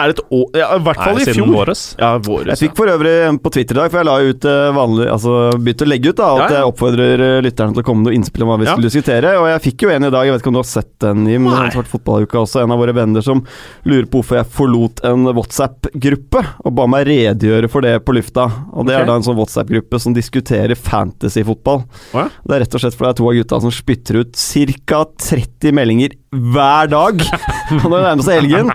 [0.01, 1.55] Er det et år Ja, i hvert fall Nei, i siden fjor.
[1.55, 1.84] våres.
[2.01, 2.53] Ja, våres.
[2.55, 5.09] Jeg fikk for øvrig en på Twitter i dag, for jeg la ut eh, vanlig
[5.11, 6.61] Altså begynte å legge ut da at Ja, ja.
[6.61, 8.74] jeg oppfordrer eh, lytterne til å komme med noe innspill om hva vi Ja.
[8.74, 9.34] skulle diskutere.
[9.40, 11.26] Og jeg fikk jo en i dag, jeg vet ikke om du har sett den,
[11.30, 11.48] Jim.
[11.51, 12.62] Det har vært også.
[12.62, 13.42] En av våre venner som
[13.88, 18.46] lurer på hvorfor jeg forlot en WhatsApp-gruppe, og ba meg redegjøre for det på lufta.
[18.72, 19.03] Og det okay.
[19.03, 21.84] er da en sånn WhatsApp-gruppe som diskuterer fantasy-fotball.
[22.14, 22.28] Ja?
[22.44, 24.44] Det er rett og slett fordi det er to av gutta som spytter ut
[24.86, 25.05] ca.
[25.30, 27.22] 30 meldinger hver dag.
[27.80, 28.72] Og når det nærmer seg helgen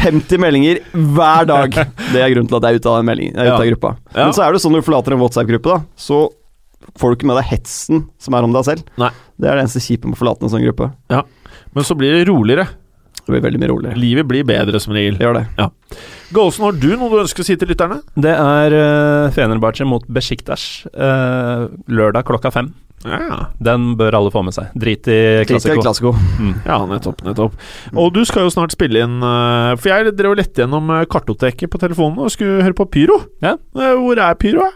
[0.00, 1.78] 50 meldinger hver dag.
[2.12, 3.94] Det er grunnen til at jeg er ute av, melding, er ute av gruppa.
[4.14, 4.26] Ja.
[4.26, 6.26] Men så er det sånn når du forlater en WhatsApp-gruppe, da, så
[6.98, 8.86] får du ikke med deg hetsen som er om deg selv.
[9.00, 9.12] Nei.
[9.40, 10.90] Det er det eneste kjipe med å forlate en sånn gruppe.
[11.12, 11.24] Ja.
[11.76, 12.66] Men så blir det roligere.
[13.20, 14.00] Det blir veldig mye roligere.
[14.00, 15.18] Livet blir bedre som regel.
[15.20, 15.68] Gjør det.
[16.34, 18.00] Gallosen, har du noe du ønsker å si til lytterne?
[18.18, 22.72] Det er uh, Fenerbahçe mot Besiktas uh, lørdag klokka fem.
[23.06, 24.72] Ja, Den bør alle få med seg.
[24.76, 26.12] Drit i Classico.
[26.40, 26.52] Mm.
[26.66, 27.22] ja nettopp.
[27.24, 27.56] nettopp.
[27.96, 31.06] Og du skal jo snart spille inn eh, For jeg drev og lette gjennom eh,
[31.10, 33.16] kartoteket på telefonen og skulle høre på Pyro.
[33.44, 33.56] Ja.
[33.76, 34.68] Eh, Hvor er Pyro?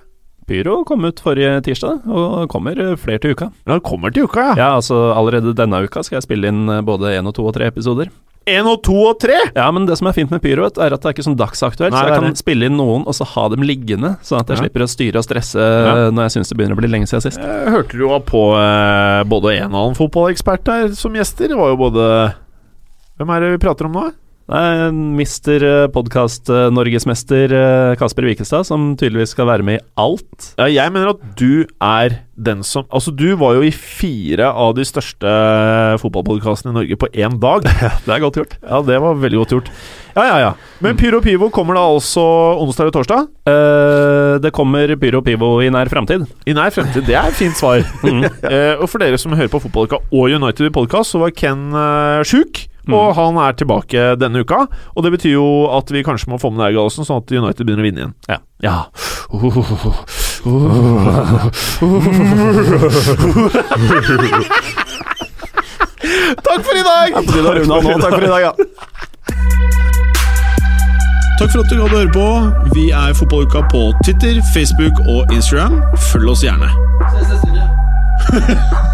[0.49, 3.47] Pyro kom ut forrige tirsdag, og kommer flere til uka.
[3.64, 4.57] Ja, kommer til uka, ja.
[4.61, 7.70] Ja, altså allerede denne uka skal jeg spille inn både én og to og tre
[7.72, 8.11] episoder.
[8.47, 9.39] Én og to og tre!
[9.57, 11.37] Ja, men det som er fint med Pyro, vet er at det er ikke sånn
[11.41, 11.95] dagsaktuelt.
[11.95, 12.41] Nei, så jeg kan det.
[12.43, 14.63] spille inn noen, og så ha dem liggende, sånn at jeg Ja.
[14.65, 15.95] slipper å styre og stresse Ja.
[16.07, 17.39] eh, når jeg syns det begynner å bli lenge siden sist.
[17.41, 21.49] Jeg hørte du var på eh, både en og annen fotballekspert der som gjester.
[21.49, 22.35] Det var jo både
[23.17, 24.13] Hvem er det vi prater om nå?
[24.45, 30.51] Nei, mister podkast norgesmester eh, Kasper Wikestad, som tydeligvis skal være med i alt.
[30.61, 34.75] Ja, jeg mener at du er den som Altså, du var jo i fire av
[34.77, 35.31] de største
[36.03, 37.65] fotballpodkastene i Norge på én dag.
[38.05, 38.59] Det er godt gjort.
[38.61, 39.71] Ja, det var veldig godt gjort.
[40.15, 40.51] Ja, ja, ja.
[40.85, 42.23] Men Pyro Pivo kommer da altså
[42.61, 43.25] onsdag eller torsdag?
[43.49, 46.27] Eh, det kommer Pyro Pivo i nær framtid.
[46.47, 47.07] I nær fremtid.
[47.09, 47.81] Det er et fint svar.
[48.45, 52.21] Eh, og for dere som hører på Fotballuka og United Podcast, så var Ken uh,
[52.27, 52.67] sjuk.
[52.93, 54.66] Og han er tilbake denne uka.
[54.95, 57.64] Og det betyr jo at vi kanskje må få med deg, Gallosen, sånn at United
[57.64, 58.14] begynner å vinne igjen.
[58.28, 58.39] Ja.
[58.64, 58.78] ja.
[66.45, 67.12] Takk for i dag!
[67.14, 67.97] På tide å runde.
[68.03, 68.53] Takk for i dag, ja.
[71.39, 72.28] Takk for at du hadde høre på.
[72.76, 75.80] Vi er Fotballuka på Twitter, Facebook og Instagram.
[76.12, 76.68] Følg oss gjerne.